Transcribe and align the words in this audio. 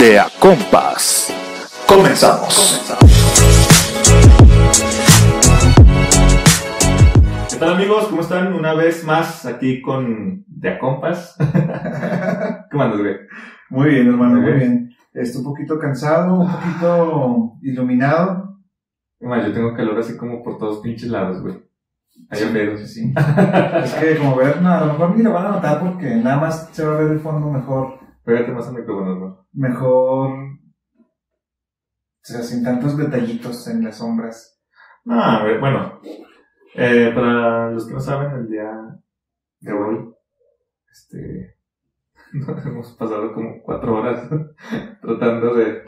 de 0.00 0.18
A 0.18 0.28
Compas. 0.40 1.30
Comenzamos. 1.86 2.88
¿Qué 7.50 7.56
tal 7.58 7.74
amigos? 7.74 8.06
¿Cómo 8.08 8.22
están? 8.22 8.54
Una 8.54 8.72
vez 8.72 9.04
más 9.04 9.44
aquí 9.44 9.82
con 9.82 10.42
De 10.46 10.70
A 10.70 10.78
Compas. 10.78 11.36
¿Cómo 12.70 12.82
andas, 12.82 12.98
güey? 12.98 13.16
Muy 13.68 13.90
bien, 13.90 14.06
hermano, 14.08 14.40
Muy 14.40 14.52
bien. 14.52 14.58
bien. 14.58 14.90
Estoy 15.12 15.42
un 15.42 15.48
poquito 15.48 15.78
cansado, 15.78 16.34
un 16.34 16.50
poquito 16.50 17.58
iluminado. 17.60 18.58
Ma, 19.20 19.46
yo 19.46 19.52
tengo 19.52 19.74
calor 19.74 19.98
así 19.98 20.16
como 20.16 20.42
por 20.42 20.56
todos 20.56 20.78
pinches 20.78 21.10
lados, 21.10 21.42
güey. 21.42 21.62
Hay 22.30 22.44
pedos. 22.46 22.90
Sí. 22.90 23.12
es 23.84 23.94
que 23.96 24.16
como 24.16 24.36
ver, 24.36 24.62
no, 24.62 24.72
a 24.72 24.80
lo 24.80 24.92
mejor 24.94 25.14
ni 25.14 25.22
lo 25.22 25.34
van 25.34 25.44
a 25.44 25.50
notar 25.50 25.78
porque 25.78 26.06
nada 26.16 26.38
más 26.40 26.70
se 26.72 26.86
va 26.86 26.94
a 26.94 27.00
ver 27.00 27.12
el 27.12 27.20
fondo 27.20 27.50
mejor, 27.50 27.98
Pégate 28.24 28.52
más 28.52 28.66
al 28.68 28.74
micrófono, 28.74 29.18
güey. 29.18 29.39
Mejor, 29.52 30.30
o 30.30 32.22
sea, 32.22 32.42
sin 32.42 32.62
tantos 32.64 32.96
detallitos 32.96 33.66
en 33.68 33.84
las 33.84 33.98
sombras. 33.98 34.60
No, 35.04 35.20
a 35.22 35.42
ver, 35.44 35.58
bueno. 35.60 36.00
Eh, 36.74 37.10
para 37.14 37.70
los 37.70 37.86
que 37.86 37.94
no 37.94 38.00
saben, 38.00 38.30
el 38.32 38.48
día 38.48 38.70
de 39.60 39.72
hoy, 39.72 40.14
este, 40.90 41.56
hemos 42.66 42.92
pasado 42.92 43.32
como 43.34 43.60
cuatro 43.62 43.96
horas 43.96 44.28
tratando 45.02 45.54
de, 45.54 45.82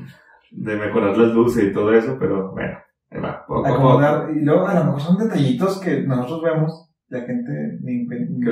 de 0.51 0.77
mejorar 0.77 1.17
las 1.17 1.33
luces 1.33 1.65
y 1.65 1.73
todo 1.73 1.93
eso, 1.93 2.17
pero 2.19 2.51
bueno, 2.53 2.79
ahí 3.11 3.21
va, 3.21 3.47
poco 3.47 3.61
a 3.65 3.69
poco. 3.69 3.75
Acomodar, 3.75 4.31
y 4.35 4.41
luego 4.45 4.67
a 4.67 4.75
lo 4.75 4.85
mejor 4.87 5.01
son 5.01 5.19
detallitos 5.19 5.79
que 5.81 6.03
nosotros 6.03 6.43
vemos, 6.43 6.91
la 7.09 7.21
gente 7.21 7.79
ni, 7.83 8.07
ni- 8.07 8.45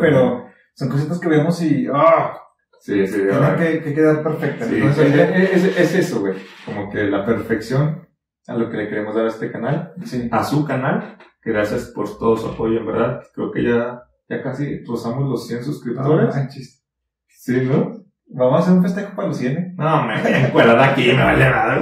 pero 0.00 0.46
son 0.74 0.88
cositas 0.88 1.20
que 1.20 1.28
vemos 1.28 1.62
y, 1.62 1.86
ah, 1.92 2.36
Sí, 2.80 3.06
sí, 3.06 3.14
tiene 3.22 3.56
que, 3.56 3.82
que 3.82 3.94
quedar 3.94 4.22
perfecta. 4.22 4.64
Sí, 4.66 4.76
Entonces, 4.76 5.14
es, 5.14 5.64
es- 5.64 5.78
es 5.78 5.94
eso, 5.94 6.20
güey. 6.20 6.34
Como 6.64 6.90
que 6.90 7.04
la 7.04 7.24
perfección 7.24 8.06
a 8.46 8.54
lo 8.54 8.70
que 8.70 8.76
le 8.76 8.88
queremos 8.88 9.14
dar 9.14 9.24
a 9.24 9.28
este 9.28 9.50
canal, 9.50 9.92
sí. 10.04 10.28
a 10.30 10.44
su 10.44 10.64
canal. 10.64 11.16
Gracias 11.42 11.86
por 11.94 12.18
todo 12.18 12.36
su 12.36 12.48
apoyo, 12.48 12.78
en 12.80 12.86
verdad. 12.86 13.22
Creo 13.34 13.50
que 13.50 13.62
ya, 13.64 14.02
ya 14.28 14.42
casi 14.42 14.84
rozamos 14.84 15.28
los 15.28 15.46
100 15.46 15.60
No 15.60 15.64
suscriptores. 15.66 16.34
manches. 16.34 16.84
sí, 17.28 17.60
¿no? 17.62 18.04
Vamos 18.28 18.54
a 18.54 18.62
hacer 18.62 18.74
un 18.74 18.82
festejo 18.82 19.14
para 19.14 19.28
los 19.28 19.36
100. 19.38 19.56
¿eh? 19.56 19.74
No, 19.76 20.02
me 20.06 20.46
encuerda 20.46 20.84
aquí, 20.90 21.06
me 21.12 21.22
vale 21.22 21.44
nada. 21.48 21.80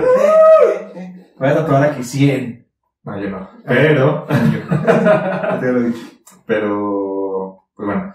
Voy 1.38 1.48
a 1.48 1.54
tatuar 1.54 1.82
aquí 1.84 2.02
100. 2.02 2.66
No, 3.04 3.20
yo 3.20 3.30
no. 3.30 3.48
Pero, 3.66 4.26
Ya 4.28 5.58
te 5.60 5.72
lo 5.72 5.80
he 5.80 5.84
dicho. 5.88 6.06
pero, 6.46 7.64
pues 7.74 7.86
bueno. 7.86 8.12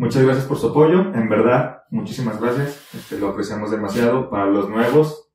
Muchas 0.00 0.22
gracias 0.24 0.46
por 0.46 0.56
su 0.56 0.68
apoyo, 0.68 1.12
en 1.14 1.28
verdad, 1.28 1.82
muchísimas 1.90 2.40
gracias. 2.40 2.88
Este, 2.94 3.18
lo 3.18 3.28
apreciamos 3.28 3.70
demasiado. 3.70 4.30
Para 4.30 4.46
los 4.46 4.68
nuevos, 4.70 5.30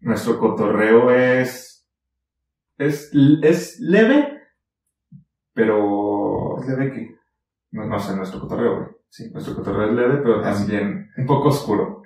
nuestro 0.00 0.38
cotorreo 0.40 1.12
es, 1.12 1.88
es, 2.76 3.10
es 3.42 3.78
leve, 3.80 4.40
pero 5.54 6.58
Es 6.58 6.66
leve 6.68 6.92
que. 6.92 7.14
no, 7.72 7.86
no 7.86 7.98
sé, 8.00 8.16
nuestro 8.16 8.40
cotorreo, 8.40 8.76
güey. 8.76 8.88
Sí. 9.08 9.30
Nuestro 9.32 9.54
cotorreo 9.56 9.88
es 9.88 9.92
leve, 9.94 10.16
pero 10.18 10.44
Ah, 10.44 10.54
sí. 10.54 10.62
también 10.66 11.10
un 11.16 11.26
poco 11.26 11.48
oscuro. 11.48 12.02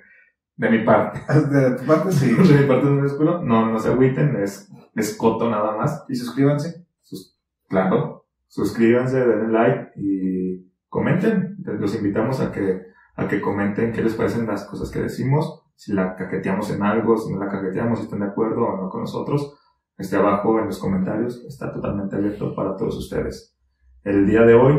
De 0.55 0.69
mi 0.69 0.83
parte. 0.85 1.19
De 1.51 1.71
tu 1.77 1.85
parte, 1.85 2.11
sí. 2.11 2.31
De 2.33 2.61
mi 2.61 2.67
parte 2.67 2.85
es 2.85 2.91
muy 2.91 3.05
oscuro. 3.05 3.41
No, 3.41 3.65
no 3.71 3.79
se 3.79 3.89
agüiten, 3.89 4.35
es, 4.41 4.71
es 4.95 5.15
coto 5.17 5.49
nada 5.49 5.75
más. 5.75 6.05
Y 6.07 6.15
suscríbanse. 6.15 6.85
Sus- 7.01 7.37
claro, 7.67 8.25
suscríbanse, 8.47 9.19
denle 9.25 9.51
like 9.51 9.91
y 9.97 10.71
comenten. 10.95 11.57
Los 11.81 11.93
invitamos 11.93 12.39
a 12.39 12.51
que, 12.53 12.83
a 13.17 13.27
que 13.27 13.41
comenten 13.41 13.91
qué 13.91 14.01
les 14.01 14.13
parecen 14.13 14.47
las 14.47 14.63
cosas 14.63 14.89
que 14.91 15.01
decimos, 15.01 15.43
si 15.75 15.91
la 15.91 16.15
caqueteamos 16.15 16.71
en 16.71 16.81
algo, 16.83 17.17
si 17.17 17.33
no 17.33 17.39
la 17.43 17.49
caqueteamos, 17.51 17.99
si 17.99 18.05
están 18.05 18.21
de 18.21 18.27
acuerdo 18.27 18.61
o 18.65 18.81
no 18.81 18.89
con 18.89 19.01
nosotros. 19.01 19.59
Este 19.97 20.15
abajo 20.15 20.57
en 20.59 20.67
los 20.67 20.79
comentarios 20.79 21.43
está 21.45 21.71
totalmente 21.73 22.15
abierto 22.15 22.55
para 22.55 22.77
todos 22.77 22.95
ustedes. 22.97 23.57
El 24.03 24.25
día 24.25 24.43
de 24.43 24.53
hoy 24.53 24.75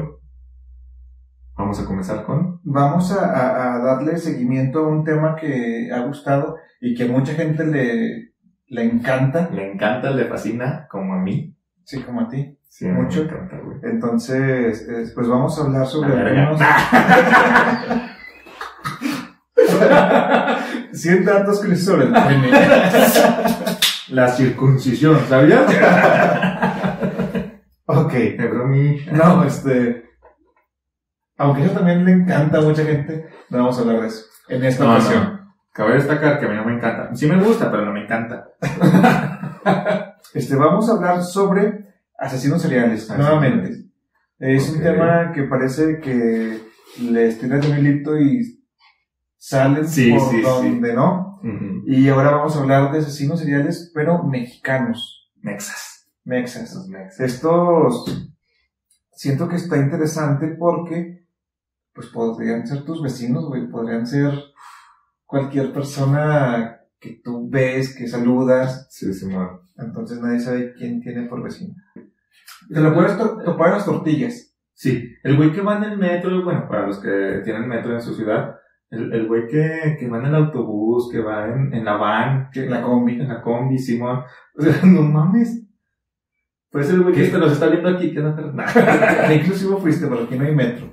vamos 1.59 1.79
a 1.81 1.85
comenzar 1.87 2.25
con 2.25 2.61
Vamos 2.65 3.13
a, 3.13 3.21
a- 3.27 3.75
a 3.75 3.79
darle 3.85 4.17
seguimiento 4.17 4.79
a 4.81 4.89
un 4.89 5.05
tema 5.05 5.37
que 5.37 5.91
ha 5.93 6.01
gustado 6.07 6.57
y 6.81 6.95
que 6.95 7.05
a 7.05 7.09
mucha 7.13 7.33
gente 7.35 7.65
le, 7.67 8.33
le 8.69 8.83
encanta. 8.85 9.51
le 9.51 9.71
encanta, 9.73 10.11
le 10.11 10.25
fascina, 10.27 10.87
como 10.91 11.13
a 11.15 11.19
mí. 11.19 11.57
Sí, 11.85 12.03
como 12.03 12.23
a 12.23 12.29
ti. 12.29 12.59
Sí, 12.79 12.85
Mucho. 12.87 13.23
Encanta, 13.23 13.57
güey. 13.65 13.79
Entonces, 13.85 14.83
es- 14.83 15.13
pues 15.13 15.27
vamos 15.29 15.59
a 15.59 15.63
hablar 15.65 15.87
sobre 15.87 16.13
algunos 16.13 16.61
100 20.93 21.25
datos 21.25 21.61
que 21.61 21.77
sobre. 21.77 22.09
La 24.09 24.29
circuncisión, 24.29 25.19
¿sabías? 25.29 25.65
ok. 27.87 28.13
De 28.13 28.49
bromita. 28.49 29.13
No, 29.13 29.45
este. 29.45 30.05
Aunque 31.39 31.65
eso 31.65 31.75
también 31.75 32.05
le 32.05 32.13
encanta 32.13 32.59
a 32.59 32.63
mucha 32.63 32.83
gente, 32.85 33.27
no 33.51 33.59
vamos 33.59 33.79
a 33.79 33.83
hablar 33.83 34.01
de 34.03 34.07
eso 34.09 34.25
en 34.49 34.65
esta 34.65 34.85
No, 34.85 34.93
ocasión. 34.93 35.23
no. 35.25 35.55
Cabe 35.73 35.95
destacar 35.95 36.39
que 36.41 36.47
a 36.47 36.49
mí 36.49 36.57
no 36.57 36.65
me 36.65 36.75
encanta. 36.75 37.15
Sí 37.15 37.27
me 37.27 37.37
gusta, 37.43 37.71
pero 37.71 37.85
no 37.85 37.93
me 37.93 38.05
encanta. 38.05 38.49
Este, 40.35 40.55
vamos 40.57 40.89
a 40.89 40.93
hablar 40.93 41.23
sobre 41.23 41.86
asesinos 42.19 42.63
seriales, 42.63 43.03
Asesinos 43.11 43.19
nuevamente. 43.19 43.85
Es 44.39 44.69
un 44.71 44.83
tema 44.83 45.33
que 45.33 45.45
parece 45.45 45.99
que 46.01 46.61
les 47.01 47.39
tiras 47.39 47.63
de 47.67 47.73
un 47.73 47.79
hilito 47.79 48.19
y 48.19 48.65
salen 49.37 49.89
Sí, 49.89 50.13
por 50.13 50.31
sí, 50.31 50.41
donde 50.41 50.93
no. 50.95 51.41
Y 51.87 52.09
ahora 52.09 52.33
vamos 52.33 52.57
a 52.57 52.61
hablar 52.61 52.93
de 52.93 52.99
asesinos 52.99 53.41
seriales, 53.41 53.91
pero 53.95 54.23
mexicanos, 54.25 55.31
mexas. 55.43 56.09
Esos 56.25 56.89
nexas. 56.89 57.21
Estos 57.21 58.31
siento 59.13 59.49
que 59.49 59.57
está 59.57 59.77
interesante 59.77 60.49
porque 60.49 61.25
pues 61.95 62.09
podrían 62.09 62.67
ser 62.67 62.85
tus 62.85 63.01
vecinos, 63.03 63.47
güey, 63.47 63.69
podrían 63.71 64.07
ser 64.07 64.35
cualquier 65.25 65.73
persona 65.73 66.81
que 66.99 67.21
tú 67.25 67.49
ves, 67.49 67.95
que 67.95 68.07
saludas, 68.09 68.87
Sí, 68.91 69.13
sí, 69.15 69.27
man. 69.27 69.61
entonces 69.79 70.21
nadie 70.21 70.41
sabe 70.41 70.75
quién 70.75 71.01
tiene 71.01 71.27
por 71.27 71.43
vecino. 71.43 71.75
Te 72.73 72.81
lo 72.81 72.95
puedes 72.95 73.17
to- 73.19 73.39
topar 73.45 73.69
en 73.69 73.75
las 73.75 73.85
tortillas. 73.85 74.55
Sí, 74.73 75.11
el 75.23 75.37
güey 75.37 75.53
que 75.53 75.63
va 75.63 75.77
en 75.79 75.85
el 75.85 75.99
metro, 75.99 76.45
bueno, 76.45 76.67
para 76.69 76.87
los 76.87 76.99
que 77.01 77.41
tienen 77.45 77.67
metro 77.69 77.93
en 77.95 78.01
su 78.03 78.15
ciudad, 78.15 78.57
el, 78.91 79.13
el 79.13 79.27
güey 79.27 79.47
que, 79.49 79.97
que 79.99 80.09
va 80.09 80.19
en 80.19 80.27
el 80.27 80.35
autobús, 80.35 81.09
que 81.11 81.21
va 81.21 81.47
en, 81.47 81.73
en 81.73 81.85
la 81.85 81.97
van, 81.97 82.51
que 82.53 82.65
En 82.65 82.71
la 82.71 82.83
combi. 82.83 83.21
en 83.21 83.29
la 83.29 83.41
combi, 83.43 83.79
Simón. 83.79 84.23
O 84.59 84.63
sea, 84.63 84.75
no 84.85 85.03
mames. 85.03 85.63
Pues 86.71 86.91
el 86.91 87.03
güey 87.03 87.15
que 87.15 87.25
este 87.25 87.39
nos 87.39 87.53
está 87.53 87.69
viendo 87.69 87.89
aquí, 87.89 88.13
que 88.13 88.21
no 88.21 88.35
te... 88.35 88.43
Inclusive 89.35 89.77
fuiste, 89.79 90.07
pero 90.07 90.25
aquí 90.25 90.37
no 90.39 90.45
hay 90.45 90.55
metro. 90.55 90.93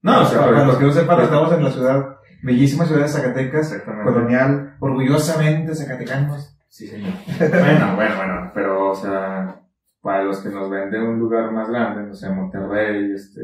No, 0.00 0.20
o 0.20 0.24
sea, 0.24 0.40
para, 0.44 0.64
los 0.64 0.76
que 0.76 0.84
no 0.84 0.92
sepan, 0.92 1.20
estamos 1.22 1.52
en 1.52 1.64
la 1.64 1.70
ciudad, 1.72 2.06
bellísima 2.44 2.84
ciudad 2.84 3.02
de 3.02 3.08
Zacatecas, 3.08 3.82
colonial, 4.04 4.76
orgullosamente 4.78 5.74
zacatecanos. 5.74 6.56
Sí, 6.68 6.86
señor. 6.86 7.14
bueno, 7.38 7.96
bueno, 7.96 8.16
bueno, 8.16 8.50
pero, 8.54 8.90
o 8.90 8.94
sea, 8.94 9.60
para 10.00 10.24
los 10.24 10.38
que 10.42 10.48
nos 10.50 10.70
ven 10.70 10.90
de 10.90 11.00
un 11.00 11.18
lugar 11.18 11.52
más 11.52 11.68
grande, 11.68 12.02
no 12.06 12.14
sé, 12.14 12.30
Monterrey, 12.30 13.12
este, 13.12 13.42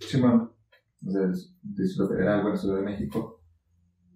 Simón. 0.00 0.50
no 1.02 1.10
sé, 1.12 1.18
el 1.22 1.32
Distrito 1.62 2.08
Federal, 2.08 2.42
bueno, 2.42 2.56
Ciudad 2.56 2.76
de 2.76 2.82
México, 2.82 3.40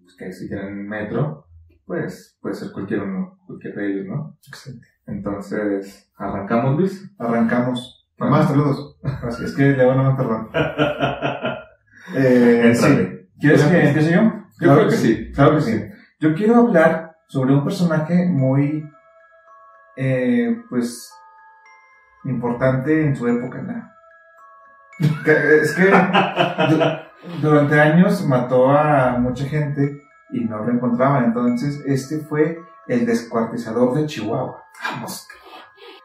pues 0.01 0.15
que 0.17 0.31
si 0.31 0.47
tienen 0.47 0.87
metro, 0.87 1.45
pues 1.85 2.37
puede 2.41 2.55
ser 2.55 2.71
cualquier 2.71 3.01
uno, 3.03 3.39
cualquier 3.47 3.75
de 3.75 3.91
ellos, 3.93 4.05
¿no? 4.07 4.37
Excelente. 4.47 4.87
Entonces, 5.07 6.11
¿arrancamos, 6.17 6.77
Luis? 6.77 7.11
Arrancamos. 7.17 8.07
Más 8.17 8.47
saludos. 8.49 8.99
Así 9.01 9.45
es 9.45 9.55
que 9.55 9.71
luego 9.73 9.95
no 9.95 10.11
me 10.11 10.17
perdón. 10.17 10.49
Eh, 12.15 12.73
sí. 12.75 12.87
¿Quieres 13.39 13.63
que 13.63 13.69
que- 13.71 13.87
empiece 13.89 14.11
yo? 14.13 14.21
Yo 14.61 14.73
creo 14.75 14.87
que 14.89 14.95
sí. 14.95 15.31
Claro 15.31 15.55
que 15.55 15.61
sí. 15.61 15.79
Yo 16.19 16.33
quiero 16.33 16.55
hablar 16.55 17.15
sobre 17.27 17.53
un 17.53 17.63
personaje 17.63 18.25
muy, 18.25 18.83
eh, 19.95 20.57
pues, 20.69 21.13
importante 22.25 23.05
en 23.05 23.15
su 23.15 23.27
época. 23.27 23.61
¿no? 23.61 23.89
Es 25.25 25.73
que 25.75 25.85
du- 25.89 27.41
durante 27.41 27.79
años 27.79 28.25
mató 28.25 28.69
a 28.71 29.17
mucha 29.17 29.45
gente 29.45 30.01
y 30.31 30.45
no 30.45 30.59
lo 30.63 30.71
encontraban. 30.71 31.25
Entonces, 31.25 31.81
este 31.85 32.19
fue 32.19 32.59
el 32.87 33.05
descuartizador 33.05 33.93
de 33.95 34.05
Chihuahua. 34.05 34.63
Vamos. 34.91 35.27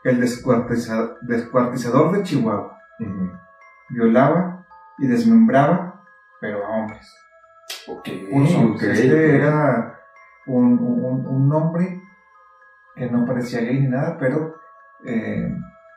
El 0.04 0.20
descuartiza- 0.20 1.16
descuartizador 1.22 2.12
de 2.16 2.22
Chihuahua. 2.22 2.78
Violaba 3.90 4.64
y 4.98 5.06
desmembraba, 5.06 6.02
pero 6.40 6.64
a 6.64 6.70
hombres. 6.70 7.14
Ok, 7.88 8.08
Puros 8.30 8.54
hombres. 8.54 8.82
ok, 8.82 8.88
Este 8.94 9.36
era 9.36 9.98
un, 10.46 10.78
un, 10.78 11.26
un 11.26 11.52
hombre 11.54 12.00
que 12.94 13.10
no 13.10 13.24
parecía 13.26 13.60
gay 13.60 13.80
ni 13.80 13.88
nada, 13.88 14.16
pero 14.18 14.56
eh, 15.04 15.54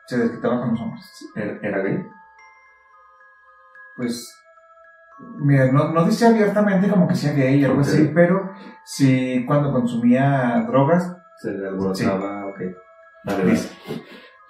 se 0.08 0.18
desquitaba 0.18 0.60
con 0.60 0.70
los 0.70 0.80
hombres. 0.80 1.04
¿Era, 1.36 1.58
era 1.62 1.78
gay? 1.82 2.04
Pues 3.96 4.34
Mira, 5.40 5.72
no, 5.72 5.92
no 5.92 6.04
dice 6.04 6.26
abiertamente 6.28 6.88
como 6.88 7.08
que 7.08 7.16
sea 7.16 7.32
gay 7.32 7.62
o 7.64 7.68
algo 7.68 7.80
Ok. 7.80 7.86
así, 7.88 8.10
pero 8.14 8.52
sí 8.84 9.44
cuando 9.46 9.72
consumía 9.72 10.64
drogas. 10.68 11.12
Se 11.38 11.50
le 11.52 11.66
alborotaba, 11.68 12.46
ok. 12.46 12.60
Dale, 13.24 13.50
Dice, 13.50 13.68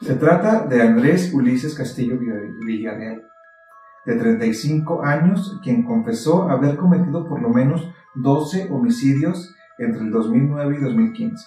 Se 0.03 0.15
trata 0.17 0.67
de 0.67 0.83
Andrés 0.83 1.33
Ulises 1.33 1.75
Castillo 1.75 2.19
Villar- 2.19 2.53
Villarreal, 2.67 3.23
de 4.05 4.15
35 4.17 5.03
años, 5.03 5.59
quien 5.63 5.85
confesó 5.85 6.51
haber 6.51 6.77
cometido 6.77 7.27
por 7.27 7.41
lo 7.41 7.49
menos 7.49 7.91
12 8.15 8.69
homicidios 8.71 9.55
entre 9.79 10.03
el 10.03 10.11
2009 10.11 10.77
y 10.79 10.85
2015 10.85 11.47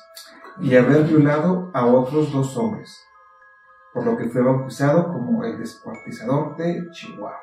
y 0.62 0.76
haber 0.76 1.04
violado 1.04 1.70
a 1.76 1.86
otros 1.86 2.32
dos 2.32 2.58
hombres, 2.58 3.00
por 3.94 4.06
lo 4.06 4.18
que 4.18 4.30
fue 4.30 4.42
bautizado 4.42 5.12
como 5.12 5.44
el 5.44 5.58
descuartizador 5.58 6.56
de 6.58 6.90
Chihuahua. 6.92 7.38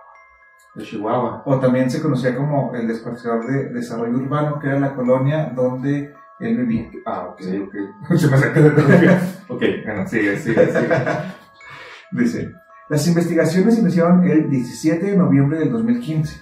De 0.74 0.84
Chihuahua. 0.84 1.42
O 1.44 1.58
también 1.58 1.90
se 1.90 2.00
conocía 2.00 2.36
como 2.36 2.74
el 2.74 2.88
descuartizador 2.88 3.46
de 3.46 3.70
desarrollo 3.70 4.16
urbano, 4.16 4.58
que 4.58 4.68
era 4.68 4.80
la 4.80 4.94
colonia 4.94 5.52
donde 5.54 6.14
él 6.40 6.56
vivía. 6.56 6.90
Ah, 7.04 7.28
ok, 7.30 7.40
ok. 7.66 8.16
Se 8.16 8.28
me 8.28 8.38
saca 8.38 8.60
de. 8.60 9.18
Ok, 9.48 9.62
bueno, 9.84 10.06
sigue, 10.06 10.36
sigue, 10.38 10.66
sigue. 10.66 10.88
Dice, 12.12 12.54
las 12.88 13.06
investigaciones 13.06 13.78
iniciaron 13.78 14.24
el 14.24 14.48
17 14.48 15.06
de 15.06 15.16
noviembre 15.16 15.58
del 15.58 15.72
2015. 15.72 16.40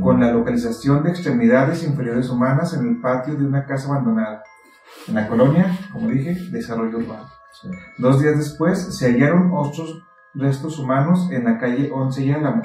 con 0.00 0.20
la 0.20 0.32
localización 0.32 1.02
de 1.02 1.10
extremidades 1.10 1.82
inferiores 1.82 2.28
humanas 2.28 2.74
en 2.74 2.86
el 2.86 3.00
patio 3.00 3.34
de 3.34 3.44
una 3.44 3.66
casa 3.66 3.88
abandonada. 3.88 4.42
En 5.08 5.14
la 5.14 5.26
colonia, 5.26 5.76
como 5.92 6.08
dije, 6.08 6.36
desarrollo 6.50 6.98
urbano. 6.98 7.39
Sí. 7.52 7.68
Dos 7.98 8.20
días 8.20 8.38
después 8.38 8.96
se 8.96 9.12
hallaron 9.12 9.50
otros 9.52 10.02
restos 10.34 10.78
humanos 10.78 11.28
en 11.30 11.44
la 11.44 11.58
calle 11.58 11.90
11 11.92 12.24
y 12.24 12.32
Álamo. 12.32 12.62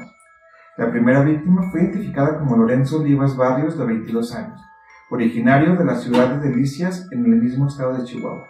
La 0.77 0.91
primera 0.91 1.21
víctima 1.21 1.69
fue 1.71 1.81
identificada 1.81 2.37
como 2.37 2.57
Lorenzo 2.57 2.99
Olivas 2.99 3.35
Barrios, 3.35 3.77
de 3.77 3.85
22 3.85 4.35
años, 4.35 4.61
originario 5.09 5.75
de 5.75 5.85
la 5.85 5.95
ciudad 5.95 6.35
de 6.35 6.49
Delicias, 6.49 7.07
en 7.11 7.25
el 7.25 7.41
mismo 7.41 7.67
estado 7.67 7.97
de 7.97 8.03
Chihuahua, 8.03 8.47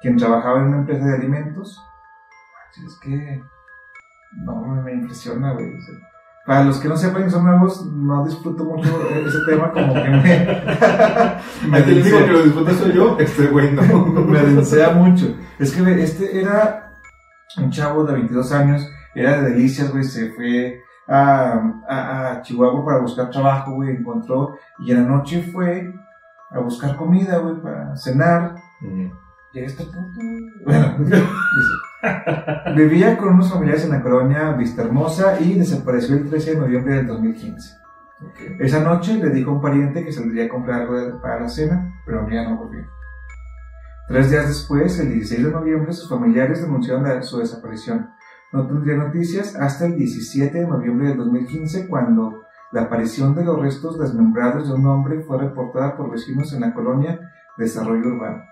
quien 0.00 0.16
trabajaba 0.16 0.60
en 0.60 0.68
una 0.68 0.78
empresa 0.78 1.04
de 1.04 1.14
alimentos. 1.14 1.80
Es 2.84 2.98
que 3.00 3.42
no 4.44 4.56
me, 4.62 4.82
me 4.82 4.92
impresiona, 4.94 5.52
güey. 5.52 5.66
o 5.66 5.80
sea, 5.80 6.11
para 6.46 6.64
los 6.64 6.78
que 6.78 6.88
no 6.88 6.96
sepan 6.96 7.26
y 7.26 7.30
son 7.30 7.44
nuevos, 7.44 7.86
no 7.86 8.24
disfruto 8.24 8.64
mucho 8.64 8.88
ese 9.10 9.38
tema, 9.48 9.70
como 9.72 9.94
que 9.94 10.00
me. 10.10 10.18
me 11.68 11.82
único 11.82 12.00
densea- 12.00 12.24
que 12.26 12.32
lo 12.32 12.42
disfruta 12.42 12.74
soy 12.74 12.92
yo, 12.92 13.16
este 13.18 13.46
güey 13.46 13.72
no. 13.72 13.82
me 14.06 14.40
densea 14.42 14.90
mucho. 14.90 15.36
Es 15.58 15.72
que 15.72 16.02
este 16.02 16.40
era 16.40 16.92
un 17.58 17.70
chavo 17.70 18.04
de 18.04 18.14
22 18.14 18.52
años, 18.52 18.90
era 19.14 19.40
de 19.42 19.50
Delicias, 19.50 19.90
güey, 19.92 20.04
se 20.04 20.30
fue 20.32 20.80
a, 21.06 21.60
a, 21.88 22.30
a 22.32 22.42
Chihuahua 22.42 22.84
para 22.84 22.98
buscar 23.00 23.30
trabajo, 23.30 23.72
güey, 23.74 23.90
encontró, 23.96 24.56
y 24.78 24.90
en 24.92 25.02
la 25.04 25.08
noche 25.16 25.42
fue 25.52 25.92
a 26.50 26.58
buscar 26.60 26.96
comida, 26.96 27.38
güey, 27.38 27.60
para 27.62 27.94
cenar. 27.96 28.54
Y 29.54 29.58
a 29.58 29.64
este 29.66 29.84
punto, 29.84 30.18
bueno, 30.64 30.94
dice, 30.98 31.22
vivía 32.76 33.16
con 33.16 33.34
unos 33.34 33.50
familiares 33.52 33.84
en 33.84 33.90
la 33.90 34.02
colonia 34.02 34.52
Vista 34.52 34.82
Hermosa 34.82 35.40
y 35.40 35.54
desapareció 35.58 36.16
el 36.16 36.28
13 36.28 36.54
de 36.54 36.60
noviembre 36.60 36.94
del 36.96 37.06
2015. 37.06 37.74
Ok. 38.24 38.60
Esa 38.60 38.80
noche 38.82 39.14
le 39.14 39.30
dijo 39.30 39.50
a 39.50 39.54
un 39.54 39.60
pariente 39.60 40.04
que 40.04 40.12
saldría 40.12 40.46
a 40.46 40.48
comprar 40.48 40.82
algo 40.82 41.20
para 41.20 41.40
la 41.40 41.48
cena, 41.48 41.92
pero 42.04 42.28
ya 42.28 42.48
no 42.48 42.56
volvió. 42.56 42.84
Tres 44.08 44.30
días 44.30 44.48
después, 44.48 44.98
el 44.98 45.10
16 45.12 45.44
de 45.44 45.50
noviembre, 45.52 45.92
sus 45.92 46.08
familiares 46.08 46.60
denunciaron 46.60 47.04
la- 47.04 47.22
su 47.22 47.38
desaparición. 47.38 48.10
No 48.52 48.66
tendría 48.66 48.96
noticias 48.96 49.56
hasta 49.56 49.86
el 49.86 49.96
17 49.96 50.58
de 50.58 50.66
noviembre 50.66 51.08
del 51.08 51.18
2015, 51.18 51.88
cuando 51.88 52.42
la 52.72 52.82
aparición 52.82 53.34
de 53.34 53.44
los 53.44 53.60
restos 53.60 53.98
desmembrados 53.98 54.68
de 54.68 54.74
un 54.74 54.86
hombre 54.86 55.20
fue 55.22 55.38
reportada 55.38 55.96
por 55.96 56.10
vecinos 56.10 56.52
en 56.52 56.60
la 56.62 56.74
colonia 56.74 57.20
Desarrollo 57.56 58.08
Urbano. 58.08 58.42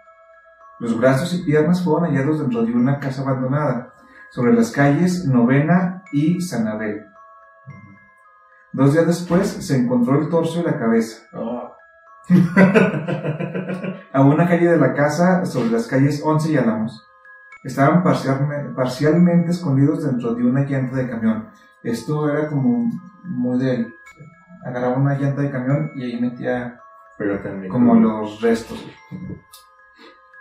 Los 0.80 0.98
brazos 0.98 1.32
y 1.34 1.42
piernas 1.44 1.84
fueron 1.84 2.08
hallados 2.10 2.40
dentro 2.40 2.62
de 2.62 2.72
una 2.72 2.98
casa 2.98 3.22
abandonada, 3.22 3.94
sobre 4.30 4.52
las 4.54 4.70
calles 4.72 5.24
Novena 5.26 6.02
y 6.12 6.40
Sanabel. 6.40 7.06
Dos 8.72 8.92
días 8.92 9.06
después 9.06 9.46
se 9.48 9.76
encontró 9.76 10.18
el 10.20 10.28
torso 10.28 10.60
y 10.60 10.64
la 10.64 10.78
cabeza. 10.78 11.22
a 14.12 14.22
una 14.22 14.46
calle 14.48 14.68
de 14.70 14.76
la 14.78 14.94
casa 14.94 15.44
sobre 15.44 15.70
las 15.70 15.86
calles 15.86 16.22
11 16.24 16.52
y 16.52 16.56
Álamos. 16.56 17.06
Estaban 17.64 18.02
parcialme- 18.02 18.74
parcialmente 18.74 19.50
escondidos 19.50 20.04
dentro 20.04 20.34
de 20.34 20.44
una 20.44 20.62
llanta 20.64 20.96
de 20.96 21.08
camión. 21.10 21.48
Esto 21.82 22.28
era 22.30 22.48
como 22.48 22.90
muy 23.24 23.58
de... 23.58 23.92
Agarraba 24.64 24.96
una 24.96 25.18
llanta 25.18 25.42
de 25.42 25.50
camión 25.50 25.90
y 25.96 26.04
ahí 26.04 26.20
metía 26.20 26.78
como 27.70 27.94
los 27.94 28.40
restos. 28.40 28.86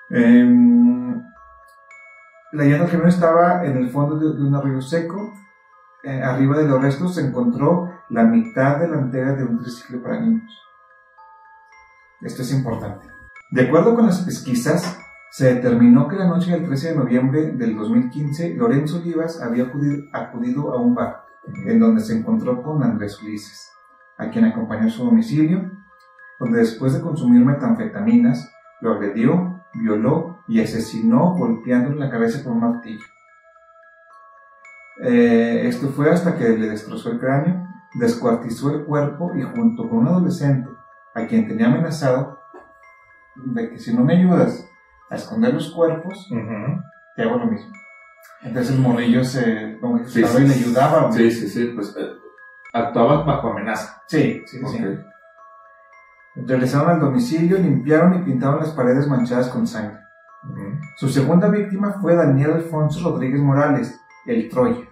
Em, 0.09 1.23
la 2.51 2.63
llanta 2.63 2.83
del 2.83 2.91
camión 2.91 3.09
estaba 3.09 3.65
en 3.65 3.77
el 3.77 3.89
fondo 3.89 4.17
de, 4.17 4.41
un 4.41 4.55
arroyo 4.55 4.81
seco. 4.81 5.33
Eh, 6.03 6.21
arriba 6.21 6.57
de 6.57 6.67
los 6.67 6.81
restos 6.81 7.15
se 7.15 7.27
encontró 7.27 7.91
la 8.09 8.23
mitad 8.23 8.79
delantera 8.79 9.33
de 9.33 9.43
un 9.43 9.59
triciclo 9.59 10.01
para 10.01 10.19
niños. 10.19 10.51
Esto 12.21 12.41
es 12.41 12.53
importante. 12.53 13.07
De 13.51 13.67
acuerdo 13.67 13.95
con 13.95 14.05
las 14.05 14.21
pesquisas, 14.21 14.99
se 15.31 15.55
determinó 15.55 16.07
que 16.07 16.15
la 16.15 16.27
noche 16.27 16.51
del 16.51 16.65
13 16.65 16.89
de 16.89 16.95
noviembre 16.95 17.51
del 17.51 17.75
2015, 17.75 18.55
Lorenzo 18.55 18.97
Olivas 18.97 19.41
había 19.41 19.71
acudido 20.13 20.73
a 20.73 20.81
un 20.81 20.95
bar 20.95 21.25
en 21.65 21.79
donde 21.79 22.01
se 22.01 22.17
encontró 22.17 22.61
con 22.61 22.83
Andrés 22.83 23.21
Ulises, 23.21 23.71
a 24.17 24.29
quien 24.29 24.45
acompañó 24.45 24.87
a 24.87 24.89
su 24.89 25.05
domicilio, 25.05 25.71
donde 26.39 26.59
después 26.59 26.93
de 26.93 27.01
consumir 27.01 27.45
metanfetaminas, 27.45 28.51
lo 28.81 28.93
agredió, 28.93 29.58
violó 29.73 30.43
y 30.47 30.61
asesinó 30.61 31.35
golpeándole 31.35 31.97
la 31.97 32.09
cabeza 32.09 32.43
con 32.43 32.53
un 32.53 32.59
martillo. 32.61 33.05
Eh, 35.03 35.67
esto 35.67 35.87
fue 35.89 36.09
hasta 36.09 36.35
que 36.37 36.49
le 36.49 36.69
destrozó 36.69 37.11
el 37.11 37.19
cráneo, 37.19 37.67
descuartizó 37.95 38.71
el 38.71 38.83
cuerpo 38.83 39.31
y 39.35 39.41
junto 39.43 39.87
con 39.87 39.99
un 39.99 40.07
adolescente 40.07 40.69
a 41.15 41.25
quien 41.25 41.47
tenía 41.47 41.67
amenazado 41.67 42.39
de 43.35 43.69
que 43.69 43.79
si 43.79 43.95
no 43.95 44.03
me 44.03 44.17
ayudas 44.17 44.67
a 45.09 45.15
esconder 45.15 45.53
los 45.53 45.71
cuerpos, 45.71 46.27
te 47.15 47.23
hago 47.23 47.37
lo 47.37 47.45
mismo. 47.45 47.71
Entonces 48.41 48.75
el 48.75 48.81
morrillo 48.81 49.23
se 49.23 49.77
como 49.79 49.97
que 49.99 50.05
Sí, 50.05 50.21
estaba 50.21 50.41
y 50.43 50.47
le 50.47 50.53
ayudaba. 50.53 51.11
Sí, 51.11 51.31
sí, 51.31 51.47
sí, 51.47 51.71
pues 51.73 51.95
eh, 51.97 52.09
actuaba 52.73 53.23
bajo 53.23 53.51
amenaza. 53.51 54.01
Sí, 54.07 54.43
sí, 54.45 54.59
sí. 54.65 54.85
Regresaron 56.45 56.89
al 56.89 56.99
domicilio, 56.99 57.57
limpiaron 57.57 58.15
y 58.15 58.23
pintaron 58.23 58.59
las 58.59 58.71
paredes 58.71 59.07
manchadas 59.07 59.49
con 59.49 59.67
sangre. 59.67 59.99
Su 60.97 61.09
segunda 61.09 61.49
víctima 61.49 61.93
fue 62.01 62.15
Daniel 62.15 62.53
Alfonso 62.53 63.11
Rodríguez 63.11 63.41
Morales, 63.41 63.99
el 64.25 64.49
Troya. 64.49 64.87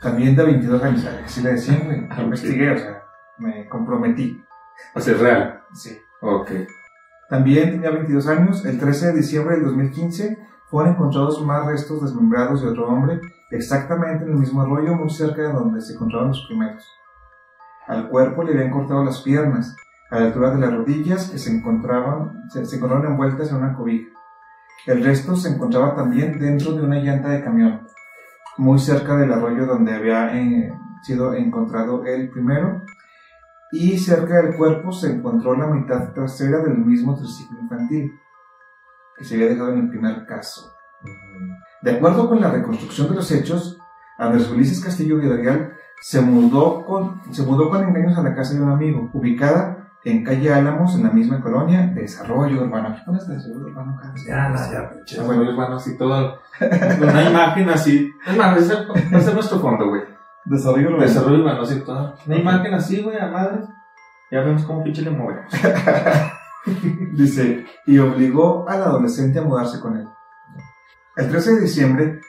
También 0.00 0.34
de 0.34 0.44
22 0.44 0.82
años. 0.82 1.08
Así 1.24 1.42
le 1.42 1.52
decían, 1.52 1.84
güey. 1.84 2.08
Yo 2.08 2.22
investigué, 2.22 2.70
o 2.72 2.78
sea, 2.78 3.02
me 3.38 3.68
comprometí. 3.68 4.42
O 4.94 5.00
sea, 5.00 5.14
es 5.14 5.20
real. 5.20 5.62
Sí. 5.74 5.96
Ok. 6.20 6.50
También 7.28 7.70
tenía 7.70 7.90
22 7.90 8.26
años. 8.28 8.64
El 8.64 8.78
13 8.78 9.06
de 9.06 9.12
diciembre 9.14 9.56
del 9.56 9.66
2015 9.66 10.38
fueron 10.72 10.94
encontrados 10.94 11.44
más 11.44 11.66
restos 11.66 12.02
desmembrados 12.02 12.62
de 12.62 12.68
otro 12.68 12.88
hombre, 12.88 13.20
exactamente 13.50 14.24
en 14.24 14.30
el 14.30 14.38
mismo 14.38 14.62
arroyo, 14.62 14.94
muy 14.94 15.10
cerca 15.10 15.42
de 15.42 15.52
donde 15.52 15.82
se 15.82 15.92
encontraron 15.92 16.28
los 16.28 16.46
primeros. 16.46 16.90
Al 17.86 18.08
cuerpo 18.08 18.42
le 18.42 18.54
habían 18.54 18.70
cortado 18.70 19.04
las 19.04 19.20
piernas, 19.20 19.76
a 20.12 20.20
la 20.20 20.26
altura 20.26 20.50
de 20.50 20.60
las 20.60 20.74
rodillas, 20.74 21.30
que 21.30 21.38
se 21.38 21.50
encontraban, 21.50 22.42
se, 22.50 22.66
se 22.66 22.76
encontraron 22.76 23.12
envueltas 23.12 23.50
en 23.50 23.56
una 23.56 23.74
cobija. 23.74 24.10
El 24.86 25.02
resto 25.02 25.34
se 25.36 25.48
encontraba 25.48 25.94
también 25.94 26.38
dentro 26.38 26.72
de 26.72 26.82
una 26.82 26.96
llanta 26.96 27.30
de 27.30 27.42
camión, 27.42 27.88
muy 28.58 28.78
cerca 28.78 29.16
del 29.16 29.32
arroyo 29.32 29.64
donde 29.64 29.94
había 29.94 30.36
eh, 30.38 30.70
sido 31.02 31.32
encontrado 31.32 32.04
el 32.04 32.28
primero, 32.28 32.82
y 33.72 33.96
cerca 33.96 34.42
del 34.42 34.54
cuerpo 34.54 34.92
se 34.92 35.10
encontró 35.10 35.56
la 35.56 35.66
mitad 35.66 36.12
trasera 36.12 36.58
del 36.58 36.76
mismo 36.76 37.16
triciclo 37.16 37.58
infantil, 37.60 38.12
que 39.16 39.24
se 39.24 39.36
había 39.36 39.48
dejado 39.48 39.72
en 39.72 39.78
el 39.78 39.88
primer 39.88 40.26
caso. 40.26 40.74
De 41.80 41.92
acuerdo 41.92 42.28
con 42.28 42.38
la 42.38 42.50
reconstrucción 42.50 43.08
de 43.08 43.14
los 43.14 43.32
hechos, 43.32 43.78
Andrés 44.18 44.50
Ulises 44.50 44.84
Castillo 44.84 45.16
Villarreal 45.16 45.72
se 46.02 46.20
mudó 46.20 46.84
con, 46.84 47.22
se 47.32 47.44
mudó 47.44 47.70
con 47.70 47.82
engaños 47.82 48.18
a 48.18 48.22
la 48.22 48.34
casa 48.34 48.52
de 48.52 48.60
un 48.60 48.68
amigo, 48.68 49.08
ubicada 49.14 49.81
en 50.04 50.24
calle 50.24 50.52
Álamos, 50.52 50.96
en 50.96 51.04
la 51.04 51.10
misma 51.10 51.40
colonia, 51.40 51.86
Desarrollo 51.94 52.62
Urbano. 52.62 52.88
Aquí 52.88 53.02
pones 53.06 53.28
Desarrollo 53.28 53.66
Urbano. 53.66 54.00
Ya, 54.26 54.48
no, 54.48 54.72
ya, 54.72 54.90
pinche. 54.90 55.20
Ah, 55.20 55.24
bueno. 55.24 55.54
Bueno, 55.54 55.76
así 55.76 55.96
todo. 55.96 56.40
Una 57.00 57.30
imagen 57.30 57.70
así. 57.70 58.10
Es 58.26 58.36
más, 58.36 58.56
ese 58.58 58.74
va 58.74 59.18
a 59.18 59.20
ser 59.20 59.34
nuestro 59.34 59.60
fondo, 59.60 59.88
güey. 59.88 60.02
Desarrollo 60.44 60.88
Urbano. 60.88 61.02
Desarrollo 61.04 61.38
urbano, 61.38 61.62
así 61.62 61.80
todo. 61.80 62.14
Una 62.26 62.36
imagen 62.36 62.74
así, 62.74 63.02
güey, 63.02 63.18
a 63.18 63.28
madre. 63.28 63.60
Ya 64.30 64.40
vemos 64.40 64.64
cómo 64.64 64.82
pinche 64.82 65.02
le 65.02 65.10
movemos. 65.10 65.52
Dice, 67.12 67.66
y 67.86 67.98
obligó 67.98 68.68
al 68.68 68.82
adolescente 68.82 69.38
a 69.38 69.42
mudarse 69.42 69.80
con 69.80 69.96
él. 69.96 70.08
El 71.16 71.28
13 71.28 71.54
de 71.54 71.60
diciembre, 71.60 72.20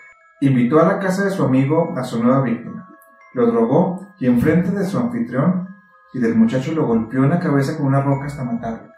invitó 0.41 0.79
a 0.79 0.85
la 0.85 0.99
casa 0.99 1.23
de 1.23 1.31
su 1.31 1.43
amigo 1.43 1.93
a 1.97 2.03
su 2.03 2.21
nueva 2.21 2.41
víctima. 2.41 2.89
Lo 3.33 3.47
drogó 3.47 4.13
y 4.19 4.27
enfrente 4.27 4.71
de 4.71 4.85
su 4.85 4.97
anfitrión 4.97 5.62
y 6.13 6.19
del 6.19 6.35
muchacho 6.35 6.71
lo 6.73 6.85
golpeó 6.85 7.23
en 7.23 7.31
la 7.31 7.39
cabeza 7.39 7.77
con 7.77 7.87
una 7.87 8.01
roca 8.01 8.25
hasta 8.25 8.43
matarlo. 8.43 8.93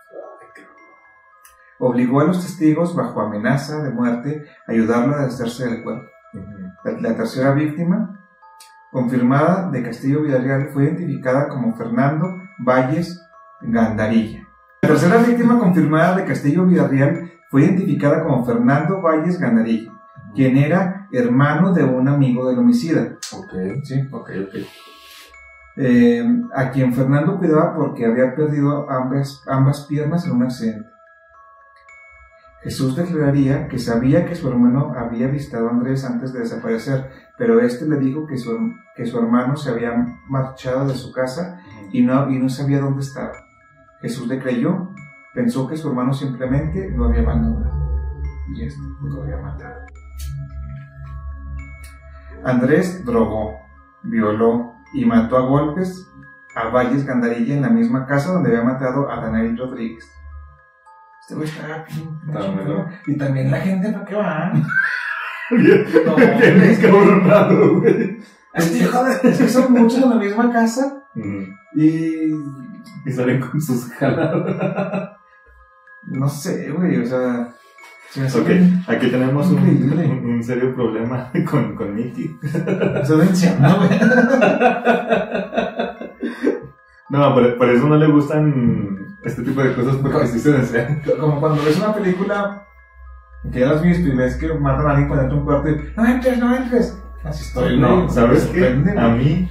Obligó 1.79 2.21
a 2.21 2.25
los 2.25 2.41
testigos, 2.41 2.95
bajo 2.95 3.21
amenaza 3.21 3.83
de 3.83 3.91
muerte, 3.91 4.45
a 4.67 4.71
ayudarlo 4.71 5.15
a 5.15 5.25
deshacerse 5.25 5.67
del 5.69 5.83
cuerpo. 5.83 6.05
La, 6.83 6.91
la 6.91 7.15
tercera 7.15 7.51
víctima, 7.51 8.19
confirmada 8.91 9.69
de 9.71 9.83
Castillo 9.83 10.21
Villarreal, 10.21 10.69
fue 10.69 10.83
identificada 10.85 11.49
como 11.49 11.75
Fernando 11.75 12.37
Valles 12.59 13.21
Gandarilla. 13.61 14.47
La 14.81 14.89
tercera 14.89 15.17
víctima 15.17 15.59
confirmada 15.59 16.15
de 16.15 16.25
Castillo 16.25 16.65
Villarreal 16.65 17.31
fue 17.49 17.63
identificada 17.63 18.23
como 18.23 18.45
Fernando 18.45 19.01
Valles 19.01 19.39
Gandarilla, 19.39 19.91
quien 20.33 20.57
era 20.57 21.07
hermano 21.11 21.73
de 21.73 21.83
un 21.83 22.07
amigo 22.07 22.47
del 22.47 22.59
homicida. 22.59 23.17
Ok, 23.33 23.53
¿sí? 23.83 24.07
ok, 24.11 24.29
ok. 24.47 24.55
Eh, 25.77 26.23
a 26.53 26.71
quien 26.71 26.93
Fernando 26.93 27.37
cuidaba 27.37 27.75
porque 27.75 28.05
había 28.05 28.35
perdido 28.35 28.89
ambas, 28.89 29.43
ambas 29.47 29.85
piernas 29.85 30.25
en 30.25 30.33
un 30.33 30.43
accidente. 30.43 30.89
Jesús 32.63 32.95
declararía 32.95 33.67
que 33.67 33.77
sabía 33.77 34.25
que 34.25 34.35
su 34.35 34.49
hermano 34.49 34.91
había 34.97 35.27
visitado 35.27 35.67
a 35.67 35.71
Andrés 35.71 36.03
antes 36.03 36.33
de 36.33 36.39
desaparecer, 36.39 37.11
pero 37.37 37.59
este 37.59 37.87
le 37.87 37.97
dijo 37.97 38.25
que 38.25 38.37
su, 38.37 38.57
que 38.95 39.05
su 39.05 39.19
hermano 39.19 39.55
se 39.55 39.69
había 39.69 39.93
marchado 40.27 40.87
de 40.87 40.95
su 40.95 41.11
casa 41.11 41.61
y 41.91 42.01
no, 42.01 42.27
y 42.31 42.39
no 42.39 42.49
sabía 42.49 42.79
dónde 42.79 43.03
estaba. 43.03 43.33
Jesús 44.01 44.27
le 44.27 44.39
creyó, 44.39 44.89
pensó 45.35 45.67
que 45.67 45.77
su 45.77 45.89
hermano 45.89 46.13
simplemente 46.13 46.89
lo 46.89 47.05
había 47.05 47.21
abandonado 47.21 47.75
y 48.55 48.63
este 48.63 48.81
lo 49.01 49.21
había 49.21 49.37
matado. 49.37 49.85
Andrés 52.43 53.03
drogó, 53.05 53.59
violó 54.03 54.74
y 54.95 55.05
mató 55.05 55.37
a 55.37 55.41
golpes 55.41 56.09
a 56.55 56.69
Valles 56.69 57.05
Gandarilla 57.05 57.53
en 57.55 57.61
la 57.61 57.69
misma 57.69 58.05
casa 58.05 58.31
donde 58.33 58.49
había 58.49 58.63
matado 58.63 59.11
a 59.11 59.21
Daniel 59.21 59.57
Rodríguez. 59.57 60.09
Este 61.21 61.35
güey 61.35 61.49
bien 61.49 62.19
Está. 62.27 62.89
Y 63.07 63.17
también 63.17 63.51
la 63.51 63.59
gente, 63.59 63.91
¿para 63.91 64.05
qué 64.05 64.15
va? 64.15 64.53
Bien, 65.51 65.85
No, 66.07 66.15
bien 66.15 66.61
es 66.63 66.79
que- 66.79 66.87
encabronado, 66.87 67.79
güey. 67.79 68.19
Es 68.53 68.71
que, 68.71 68.85
joder, 68.85 69.19
es 69.23 69.37
que 69.37 69.47
son 69.47 69.73
muchos 69.73 70.01
en 70.01 70.09
la 70.09 70.15
misma 70.15 70.51
casa 70.51 71.03
y 71.75 72.31
Y 73.05 73.11
salen 73.11 73.39
con 73.41 73.61
sus 73.61 73.91
jaladas. 73.93 75.11
no 76.03 76.27
sé, 76.29 76.71
güey, 76.71 76.97
o 77.01 77.05
sea, 77.05 77.53
Ok, 78.17 78.49
aquí 78.87 79.07
tenemos 79.09 79.47
un, 79.47 79.59
un, 79.59 80.25
un 80.35 80.43
serio 80.43 80.73
problema 80.73 81.31
con, 81.49 81.75
con 81.75 81.95
güey. 81.95 82.23
No, 87.09 87.33
por, 87.33 87.57
por 87.57 87.69
eso 87.69 87.87
no 87.87 87.97
le 87.97 88.07
gustan 88.07 89.15
este 89.23 89.43
tipo 89.43 89.61
de 89.61 89.75
cosas 89.75 89.95
porque 89.97 90.27
sí 90.27 90.39
se 90.39 90.53
desean. 90.53 91.01
Como 91.19 91.39
cuando 91.39 91.63
ves 91.63 91.77
una 91.77 91.93
película 91.93 92.63
que 93.51 93.59
ya 93.59 93.67
la 93.67 93.73
has 93.75 93.83
visto 93.83 94.07
y 94.07 94.15
ves 94.15 94.35
que 94.37 94.51
matan 94.55 94.87
a 94.87 94.89
alguien 94.91 95.07
cuando 95.07 95.23
entra 95.23 95.37
a 95.37 95.39
un 95.39 95.45
cuarto 95.45 95.69
y 95.69 95.93
no 95.95 96.05
entres, 96.05 96.37
no 96.39 96.55
entres. 96.55 97.01
Así 97.23 97.43
estoy, 97.45 97.79
No, 97.79 97.97
güey. 98.03 98.09
¿sabes 98.09 98.45
qué? 98.47 98.67
A 98.97 99.09
mí 99.09 99.49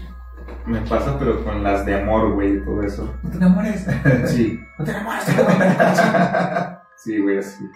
me 0.66 0.80
pasa, 0.82 1.16
pero 1.18 1.44
con 1.44 1.62
las 1.62 1.84
de 1.86 2.00
amor, 2.02 2.32
güey, 2.32 2.56
y 2.56 2.60
todo 2.60 2.82
eso. 2.82 3.14
No 3.22 3.30
te 3.30 3.36
enamores. 3.36 3.86
Sí, 4.26 4.60
no 4.78 4.84
te 4.84 4.90
enamores. 4.90 5.24
sí, 6.96 7.18
güey, 7.18 7.38
así. 7.38 7.70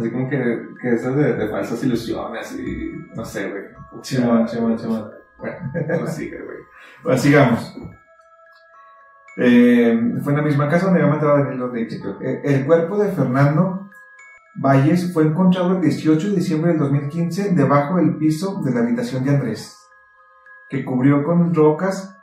Así 0.00 0.10
como 0.10 0.30
que, 0.30 0.68
que 0.80 0.94
eso 0.94 1.14
de, 1.14 1.34
de 1.34 1.48
falsas 1.48 1.84
ilusiones 1.84 2.58
y 2.58 2.90
no 3.14 3.24
sé, 3.24 3.50
güey. 3.50 3.64
Simón, 4.02 4.48
Simón, 4.48 4.78
Simón. 4.78 5.10
Bueno, 5.38 5.56
pues 5.98 6.14
sigue, 6.14 6.40
güey. 6.40 6.58
Pues 7.02 7.20
sigamos. 7.20 7.76
Eh, 9.36 10.18
fue 10.22 10.32
en 10.32 10.38
la 10.38 10.44
misma 10.44 10.68
casa 10.68 10.86
donde 10.86 11.02
había 11.02 11.14
matado 11.14 11.34
a 11.34 11.38
Daniel 11.40 11.60
Rodríguez. 11.60 12.00
Eh, 12.22 12.40
El 12.44 12.66
cuerpo 12.66 12.98
de 12.98 13.12
Fernando 13.12 13.90
Valles 14.54 15.12
fue 15.12 15.24
encontrado 15.24 15.76
el 15.76 15.82
18 15.82 16.28
de 16.28 16.36
diciembre 16.36 16.70
del 16.70 16.80
2015 16.80 17.54
debajo 17.54 17.96
del 17.96 18.16
piso 18.16 18.60
de 18.62 18.72
la 18.72 18.80
habitación 18.80 19.24
de 19.24 19.30
Andrés, 19.30 19.78
que 20.68 20.84
cubrió 20.84 21.22
con 21.24 21.54
rocas 21.54 22.18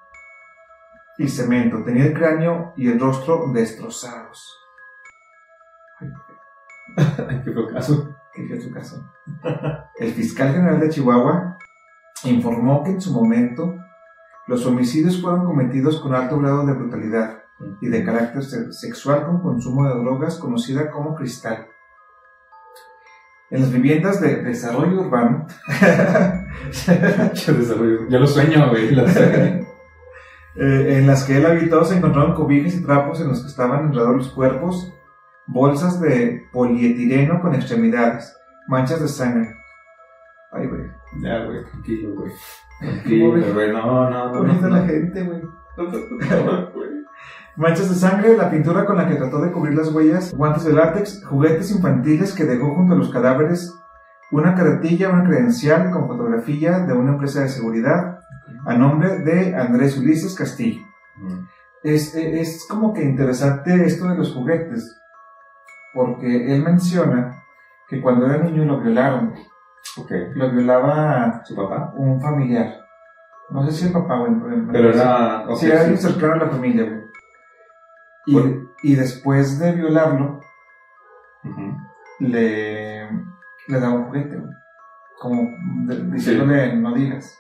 y 1.18 1.28
cemento. 1.28 1.84
Tenía 1.84 2.06
el 2.06 2.14
cráneo 2.14 2.74
y 2.76 2.90
el 2.90 3.00
rostro 3.00 3.52
destrozados. 3.54 4.67
Qué 7.44 7.54
caso. 7.74 8.16
fue 8.34 8.62
su 8.62 8.72
caso. 8.72 9.12
El 10.00 10.12
fiscal 10.14 10.54
general 10.54 10.80
de 10.80 10.90
Chihuahua 10.90 11.58
informó 12.24 12.84
que 12.84 12.92
en 12.92 13.02
su 13.02 13.14
momento 13.14 13.76
los 14.48 14.66
homicidios 14.66 15.22
fueron 15.22 15.46
cometidos 15.46 16.00
con 16.00 16.16
alto 16.16 16.40
grado 16.40 16.66
de 16.66 16.74
brutalidad 16.74 17.44
y 17.82 17.90
de 17.90 18.04
carácter 18.04 18.44
se- 18.44 18.72
sexual 18.72 19.26
con 19.26 19.42
consumo 19.42 19.88
de 19.88 19.96
drogas 20.00 20.38
conocida 20.38 20.90
como 20.92 21.16
cristal. 21.16 21.68
En 23.50 23.62
las 23.62 23.72
viviendas 23.72 24.20
de 24.20 24.44
desarrollo 24.44 25.02
urbano. 25.02 25.48
Yo 28.10 28.20
lo 28.20 28.28
sueño, 28.28 28.70
güey. 28.70 28.92
Lo 28.92 29.06
eh, 29.06 29.66
en 31.00 31.08
las 31.08 31.24
que 31.24 31.38
él 31.38 31.46
habitó, 31.46 31.84
se 31.86 31.98
encontraron 31.98 32.34
cobijas 32.34 32.74
y 32.74 32.84
trapos 32.84 33.22
en 33.22 33.30
los 33.30 33.42
que 33.42 33.48
estaban 33.48 33.86
enredados 33.86 34.18
los 34.18 34.32
cuerpos, 34.32 34.94
bolsas 35.48 36.00
de 36.02 36.48
polietileno 36.52 37.42
con 37.42 37.56
extremidades, 37.56 38.38
manchas 38.68 39.02
de 39.02 39.08
sangre. 39.08 39.56
Ay, 40.52 40.68
güey. 40.68 40.84
Ya, 41.22 41.46
güey, 41.46 41.64
tranquilo, 41.66 42.16
güey. 42.16 42.32
Tranquilo, 42.80 43.54
güey. 43.54 43.72
No, 43.72 44.10
no, 44.10 44.44
no. 44.44 44.44
No, 44.44 44.70
la 44.70 44.86
gente, 44.86 45.24
güey. 45.24 45.42
Manchas 47.56 47.90
de 47.90 47.96
sangre, 47.96 48.38
la 48.38 48.52
pintura 48.52 48.86
con 48.86 48.98
la 48.98 49.08
que 49.08 49.16
trató 49.16 49.42
de 49.42 49.52
cubrir 49.52 49.76
las 49.76 49.92
huellas, 49.92 50.32
guantes 50.32 50.64
de 50.64 50.74
látex, 50.74 51.26
juguetes 51.26 51.72
infantiles 51.72 52.34
que 52.34 52.46
dejó 52.46 52.76
junto 52.76 52.94
a 52.94 52.98
los 52.98 53.10
cadáveres, 53.10 53.74
una 54.32 54.54
carretilla, 54.54 55.10
una 55.10 55.24
credencial 55.24 55.90
con 55.90 56.08
fotografía 56.08 56.80
de 56.80 56.94
una 56.94 57.14
empresa 57.14 57.42
de 57.42 57.50
seguridad 57.50 58.20
a 58.66 58.76
nombre 58.76 59.20
de 59.20 59.56
Andrés 59.56 59.98
Ulises 59.98 60.36
Castillo. 60.36 60.82
Mm. 61.18 61.48
Es, 61.84 62.14
es 62.14 62.68
como 62.70 62.94
que 62.94 63.04
interesante 63.04 63.86
esto 63.86 64.08
de 64.08 64.18
los 64.18 64.34
juguetes, 64.34 64.96
porque 65.94 66.54
él 66.54 66.64
menciona 66.64 67.44
que 67.88 68.02
cuando 68.02 68.26
era 68.28 68.44
niño 68.44 68.66
lo 68.66 68.80
violaron, 68.82 69.34
lo 70.36 70.52
violaba 70.52 71.42
¿Su 71.46 71.56
papá? 71.56 71.92
un 71.96 72.22
familiar. 72.22 72.82
No 73.50 73.66
sé 73.66 73.72
si 73.72 73.88
el 73.88 73.94
papá 73.94 74.20
o 74.20 74.28
el, 74.28 74.54
el- 74.54 74.68
Pero 74.72 74.90
era. 74.90 75.46
ok, 75.48 75.58
Sí, 75.58 75.68
era 75.68 75.80
alguien 75.82 75.98
sí. 75.98 76.04
cercano 76.08 76.34
a 76.34 76.38
la 76.46 76.50
familia, 76.50 76.84
güey. 76.84 77.02
Y, 78.26 78.34
Bueno. 78.34 78.70
y 78.84 78.96
después 78.96 79.58
de 79.60 79.72
violarlo, 79.72 80.42
le, 82.20 83.10
le 83.68 83.80
daba 83.80 83.94
un 83.96 84.06
juguete, 84.06 84.36
güey. 84.36 84.54
Como 85.20 85.50
diciéndole, 86.12 86.76
no 86.76 86.94
digas. 86.94 87.40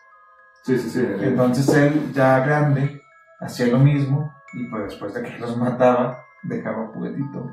Sí, 0.63 0.77
sí, 0.77 0.89
sí. 0.89 1.05
Entonces 1.21 1.67
él, 1.75 2.11
ya 2.13 2.39
grande, 2.39 3.01
hacía 3.39 3.67
lo 3.67 3.79
mismo, 3.79 4.33
y 4.53 4.67
pues 4.69 4.83
después 4.85 5.13
de 5.13 5.23
que 5.23 5.37
los 5.39 5.57
mataba, 5.57 6.17
dejaba 6.43 6.83
un 6.83 6.87
juguetito. 6.93 7.51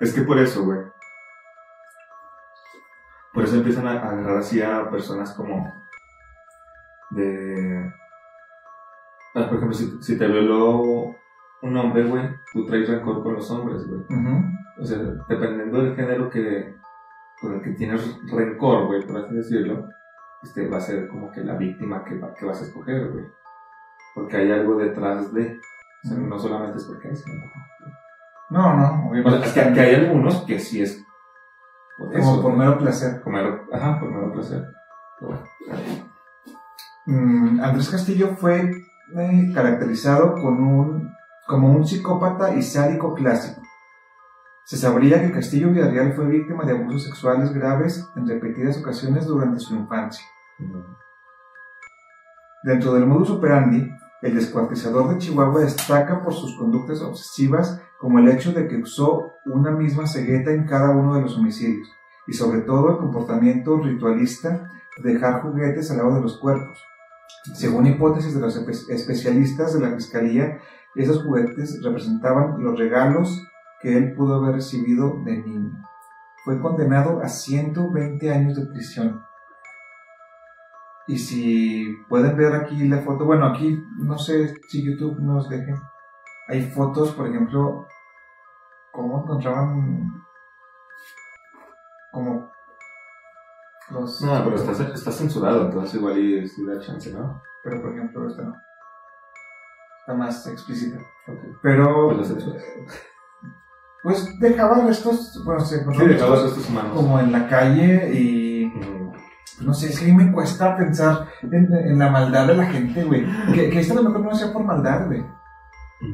Es 0.00 0.12
que 0.14 0.22
por 0.22 0.38
eso, 0.38 0.64
güey. 0.64 0.80
Por 3.32 3.44
eso 3.44 3.56
empiezan 3.56 3.86
a 3.86 3.92
agarrar 3.92 4.38
así 4.38 4.62
a 4.62 4.90
personas 4.90 5.32
como. 5.34 5.72
De. 7.10 7.92
Ah, 9.34 9.46
por 9.48 9.56
ejemplo, 9.56 9.72
si, 9.74 10.02
si 10.02 10.18
te 10.18 10.26
violó 10.26 11.14
un 11.62 11.76
hombre, 11.76 12.04
güey, 12.04 12.28
tú 12.52 12.64
traes 12.66 12.88
rencor 12.88 13.22
con 13.22 13.34
los 13.34 13.50
hombres, 13.50 13.86
güey. 13.86 14.00
O 14.78 14.84
sea, 14.84 14.98
dependiendo 15.28 15.82
del 15.82 15.94
género 15.96 16.30
que. 16.30 16.74
con 17.40 17.54
el 17.54 17.62
que 17.62 17.70
tienes 17.72 18.18
rencor, 18.30 18.86
güey, 18.86 19.06
por 19.06 19.18
así 19.18 19.34
decirlo, 19.34 19.88
este 20.42 20.68
va 20.68 20.78
a 20.78 20.80
ser 20.80 21.08
como 21.08 21.30
que 21.30 21.42
la 21.42 21.54
víctima 21.56 22.04
que, 22.04 22.18
va- 22.18 22.34
que 22.34 22.46
vas 22.46 22.60
a 22.62 22.64
escoger, 22.64 23.10
güey. 23.10 23.26
Porque 24.14 24.36
hay 24.38 24.50
algo 24.50 24.76
detrás 24.76 25.32
de. 25.34 25.60
O 26.04 26.08
sea, 26.08 26.16
no 26.18 26.38
solamente 26.38 26.78
es 26.78 26.84
porque 26.84 27.08
hay, 27.08 27.16
sino 27.16 27.42
No, 28.50 28.74
no, 28.76 29.10
o 29.10 29.30
sea, 29.30 29.44
es 29.44 29.52
que, 29.52 29.72
que 29.72 29.80
hay 29.80 29.94
algunos 29.96 30.42
que 30.42 30.58
sí 30.60 30.80
es 30.82 31.04
por 31.98 32.12
como 32.12 32.18
eso. 32.34 32.42
por 32.42 32.52
¿no? 32.52 32.58
mero 32.58 32.78
placer. 32.78 33.20
Por 33.22 33.32
mero- 33.32 33.64
ajá, 33.72 33.98
por 33.98 34.10
mero 34.10 34.32
placer. 34.32 34.64
Bueno, 35.20 35.40
Mm, 37.08 37.60
Andrés 37.60 37.88
Castillo 37.88 38.36
fue 38.36 38.68
eh, 39.16 39.52
caracterizado 39.54 40.34
con 40.34 40.60
un, 40.60 41.14
como 41.46 41.70
un 41.70 41.86
psicópata 41.86 42.52
y 42.56 42.62
sádico 42.62 43.14
clásico. 43.14 43.62
Se 44.64 44.76
sabría 44.76 45.20
que 45.22 45.30
Castillo 45.30 45.70
Villarreal 45.70 46.14
fue 46.14 46.24
víctima 46.26 46.64
de 46.64 46.72
abusos 46.72 47.04
sexuales 47.04 47.52
graves 47.54 48.04
en 48.16 48.26
repetidas 48.26 48.78
ocasiones 48.78 49.24
durante 49.26 49.60
su 49.60 49.76
infancia. 49.76 50.26
Dentro 52.64 52.92
del 52.94 53.06
modus 53.06 53.30
operandi, 53.30 53.88
el 54.22 54.34
descuartizador 54.34 55.10
de 55.10 55.18
Chihuahua 55.18 55.60
destaca 55.60 56.22
por 56.22 56.32
sus 56.34 56.56
conductas 56.58 57.00
obsesivas 57.02 57.80
como 58.00 58.18
el 58.18 58.28
hecho 58.28 58.52
de 58.52 58.66
que 58.68 58.76
usó 58.76 59.32
una 59.46 59.70
misma 59.70 60.06
cegueta 60.06 60.50
en 60.50 60.66
cada 60.66 60.90
uno 60.90 61.14
de 61.14 61.22
los 61.22 61.36
homicidios 61.36 61.88
y 62.26 62.32
sobre 62.32 62.60
todo 62.62 62.90
el 62.90 62.96
comportamiento 62.98 63.78
ritualista 63.78 64.70
de 65.02 65.12
dejar 65.14 65.42
juguetes 65.42 65.90
al 65.90 65.98
lado 65.98 66.14
de 66.16 66.22
los 66.22 66.38
cuerpos. 66.38 66.82
Según 67.54 67.86
hipótesis 67.86 68.34
de 68.34 68.40
los 68.40 68.58
espe- 68.58 68.90
especialistas 68.92 69.74
de 69.74 69.80
la 69.80 69.94
fiscalía, 69.94 70.58
esos 70.94 71.22
juguetes 71.22 71.80
representaban 71.82 72.56
los 72.62 72.78
regalos 72.78 73.42
que 73.80 73.96
él 73.96 74.14
pudo 74.14 74.36
haber 74.36 74.56
recibido 74.56 75.20
de 75.24 75.36
niño. 75.38 75.72
Fue 76.44 76.60
condenado 76.60 77.20
a 77.22 77.28
120 77.28 78.32
años 78.32 78.56
de 78.56 78.66
prisión. 78.66 79.20
Y 81.08 81.18
si 81.18 81.94
pueden 82.08 82.36
ver 82.36 82.54
aquí 82.54 82.88
la 82.88 82.98
foto, 83.02 83.24
bueno, 83.24 83.46
aquí 83.46 83.84
no 83.98 84.18
sé 84.18 84.54
si 84.68 84.84
YouTube 84.84 85.20
nos 85.20 85.48
deje. 85.48 85.74
Hay 86.48 86.62
fotos, 86.70 87.12
por 87.12 87.28
ejemplo, 87.28 87.86
cómo 88.92 89.22
encontraban 89.22 90.24
como 92.12 92.50
los 93.90 94.20
No, 94.22 94.42
pero 94.44 94.56
está, 94.56 94.92
está 94.92 95.12
censurado, 95.12 95.66
entonces 95.66 95.94
igual 95.94 96.18
y 96.18 96.48
sí 96.48 96.64
da 96.66 96.80
chance, 96.80 97.12
¿no? 97.12 97.40
pero 97.62 97.82
por 97.82 97.92
ejemplo 97.92 98.28
esta 98.28 98.42
no. 98.42 98.54
Está 100.00 100.14
más 100.14 100.46
explícita. 100.46 100.98
Pero 101.62 102.10
Pues 102.16 102.34
pues 104.02 104.38
dejaba 104.38 104.84
restos, 104.86 105.42
bueno, 105.44 105.60
se 105.60 105.78
Sí, 105.78 105.84
restos 106.06 106.68
humanos. 106.68 106.92
como 106.94 107.18
en 107.18 107.32
la 107.32 107.48
calle 107.48 108.12
y 108.12 108.45
no 109.66 109.74
sé, 109.74 109.88
es 109.88 109.98
que 110.00 110.10
a 110.10 110.14
mí 110.14 110.24
me 110.24 110.32
cuesta 110.32 110.76
pensar 110.76 111.26
en, 111.42 111.72
en 111.74 111.98
la 111.98 112.08
maldad 112.10 112.46
de 112.46 112.54
la 112.54 112.66
gente, 112.66 113.04
güey. 113.04 113.26
Que, 113.52 113.68
que 113.68 113.80
esto 113.80 113.92
a 113.92 113.96
lo 113.96 114.04
mejor 114.04 114.20
no 114.24 114.34
sea 114.34 114.52
por 114.52 114.64
maldad, 114.64 115.06
güey. 115.06 115.24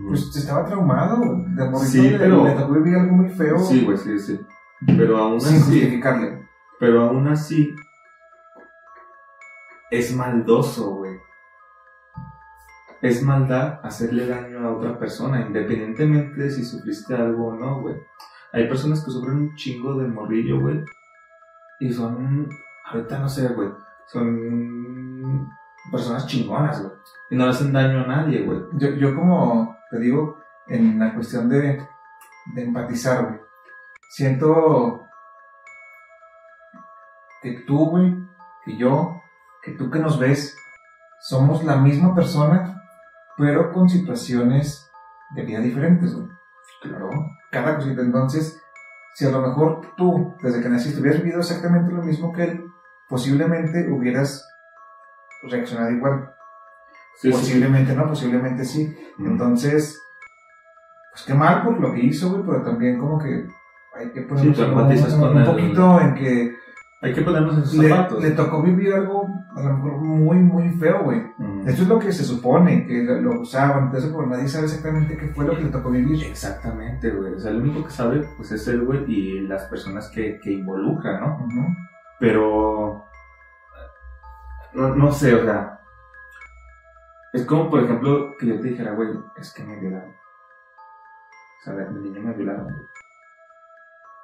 Pues 0.09 0.35
estaba 0.37 0.65
traumado, 0.65 1.19
de 1.21 1.65
morrito 1.69 1.91
Sí, 1.93 2.11
le, 2.11 2.19
pero- 2.19 2.45
le 2.45 2.53
tocó 2.53 2.73
vivir 2.75 2.97
algo 2.97 3.15
muy 3.17 3.29
feo 3.31 3.59
Sí, 3.59 3.85
güey, 3.85 3.99
sí, 3.99 4.19
sí. 4.19 4.41
Pero 4.87 5.19
aún 5.19 5.41
sin 5.41 5.57
así, 5.57 5.65
justificarle. 5.81 6.47
pero 6.81 7.03
aún 7.09 7.29
así, 7.29 7.75
es 9.91 10.15
maldoso, 10.17 10.97
güey. 10.97 11.17
Es 13.03 13.23
maldad 13.23 13.81
hacerle 13.83 14.27
daño 14.27 14.61
a 14.61 14.71
otra 14.77 14.99
persona, 14.99 15.41
independientemente 15.41 16.41
de 16.41 16.51
si 16.51 16.65
sufriste 16.65 17.15
algo 17.15 17.49
o 17.49 17.55
no, 17.57 17.81
güey. 17.81 17.97
Hay 18.53 18.69
personas 18.69 19.05
que 19.05 19.11
sufren 19.11 19.37
un 19.39 19.55
chingo 19.57 19.95
de 19.99 20.07
morrillo, 20.07 20.61
güey. 20.61 20.85
Y 21.81 21.93
son, 21.93 22.49
ahorita 22.85 23.19
no 23.19 23.29
sé, 23.29 23.49
güey. 23.49 23.71
Son 24.07 25.49
personas 25.91 26.27
chingonas, 26.27 26.83
güey. 26.83 26.93
Y 27.31 27.37
no 27.37 27.45
le 27.45 27.51
hacen 27.51 27.73
daño 27.73 28.05
a 28.05 28.07
nadie, 28.07 28.43
güey. 28.43 28.61
Yo, 28.73 28.91
yo 28.91 29.15
como 29.15 29.77
te 29.91 29.99
digo, 29.99 30.39
en 30.69 30.99
la 30.99 31.15
cuestión 31.15 31.49
de, 31.49 31.87
de 32.55 32.63
empatizar, 32.63 33.27
güey, 33.27 33.41
siento 34.11 35.07
que 37.43 37.61
tú, 37.67 37.91
güey, 37.91 38.15
que 38.65 38.77
yo, 38.77 39.21
que 39.63 39.73
tú 39.73 39.91
que 39.91 39.99
nos 39.99 40.19
ves, 40.19 40.57
somos 41.21 41.65
la 41.65 41.77
misma 41.77 42.15
persona, 42.15 42.83
pero 43.37 43.73
con 43.73 43.89
situaciones 43.89 44.91
de 45.35 45.43
vida 45.43 45.61
diferentes, 45.61 46.15
güey. 46.15 46.29
Claro. 46.83 47.11
Cada 47.51 47.77
cosita. 47.77 48.03
Entonces, 48.03 48.62
si 49.15 49.27
a 49.27 49.31
lo 49.31 49.41
mejor 49.43 49.81
tú, 49.97 50.35
desde 50.43 50.61
que 50.63 50.69
naciste, 50.69 51.01
hubieras 51.01 51.21
vivido 51.23 51.41
exactamente 51.41 51.93
lo 51.93 52.03
mismo 52.03 52.33
que 52.33 52.45
él, 52.45 52.65
posiblemente 53.09 53.91
hubieras 53.91 54.49
reaccionado 55.51 55.91
igual. 55.91 56.31
Sí, 57.21 57.31
sí. 57.31 57.39
posiblemente 57.39 57.95
no, 57.95 58.09
posiblemente 58.09 58.65
sí. 58.65 58.97
Mm. 59.19 59.27
Entonces, 59.33 60.01
pues 61.13 61.25
qué 61.27 61.35
mal 61.35 61.63
por 61.63 61.79
lo 61.79 61.93
que 61.93 62.01
hizo, 62.01 62.31
güey, 62.31 62.43
pero 62.43 62.63
también 62.63 62.99
como 62.99 63.19
que 63.19 63.47
hay 63.95 64.11
que 64.13 64.21
Sí, 64.23 64.27
tú 64.53 64.63
un, 64.63 65.37
el- 65.39 65.45
poquito 65.47 66.01
en 66.01 66.15
que 66.15 66.57
Hay 67.03 67.13
que 67.13 67.23
ponernos 67.23 67.59
en 67.59 67.67
sus 67.67 67.79
le, 67.79 67.89
zapatos. 67.89 68.23
le 68.23 68.31
tocó 68.31 68.63
vivir 68.63 68.95
algo 68.95 69.29
a 69.57 69.61
lo 69.61 69.77
mejor 69.77 69.93
muy, 69.99 70.37
muy 70.37 70.71
feo, 70.71 71.03
güey. 71.03 71.21
Mm. 71.37 71.69
Esto 71.69 71.83
es 71.83 71.89
lo 71.89 71.99
que 71.99 72.13
se 72.13 72.25
supone, 72.25 72.87
que 72.87 73.03
lo, 73.03 73.21
lo 73.21 73.41
usaban, 73.41 73.87
entonces 73.87 74.11
pues 74.13 74.29
nadie 74.29 74.49
sabe 74.49 74.65
exactamente 74.67 75.17
qué 75.17 75.29
fue 75.29 75.45
lo 75.45 75.57
que 75.57 75.65
le 75.65 75.71
tocó 75.71 75.91
vivir. 75.91 76.25
Exactamente, 76.25 77.11
güey. 77.11 77.35
O 77.35 77.41
sea, 77.41 77.51
el 77.51 77.61
único 77.61 77.85
que 77.85 77.91
sabe, 77.91 78.27
pues 78.37 78.53
es 78.53 78.67
él, 78.69 78.85
güey, 78.85 79.05
y 79.09 79.41
las 79.41 79.65
personas 79.65 80.11
que, 80.11 80.39
que 80.41 80.53
involucra, 80.53 81.21
¿no? 81.21 81.39
Pero. 82.21 83.05
No, 84.75 84.95
no 84.95 85.13
sé, 85.13 85.35
o 85.35 85.45
sea. 85.45 85.81
Es 87.33 87.45
como, 87.45 87.69
por 87.69 87.83
ejemplo, 87.83 88.37
que 88.39 88.47
yo 88.47 88.61
te 88.61 88.69
dijera, 88.69 88.93
güey, 88.93 89.09
es 89.41 89.53
que 89.53 89.65
me 89.65 89.79
violaron. 89.81 90.11
O 90.11 91.65
sea, 91.65 91.75
de 91.75 91.91
niño 92.01 92.21
me 92.21 92.33
violaron, 92.33 92.65
güey. 92.65 92.87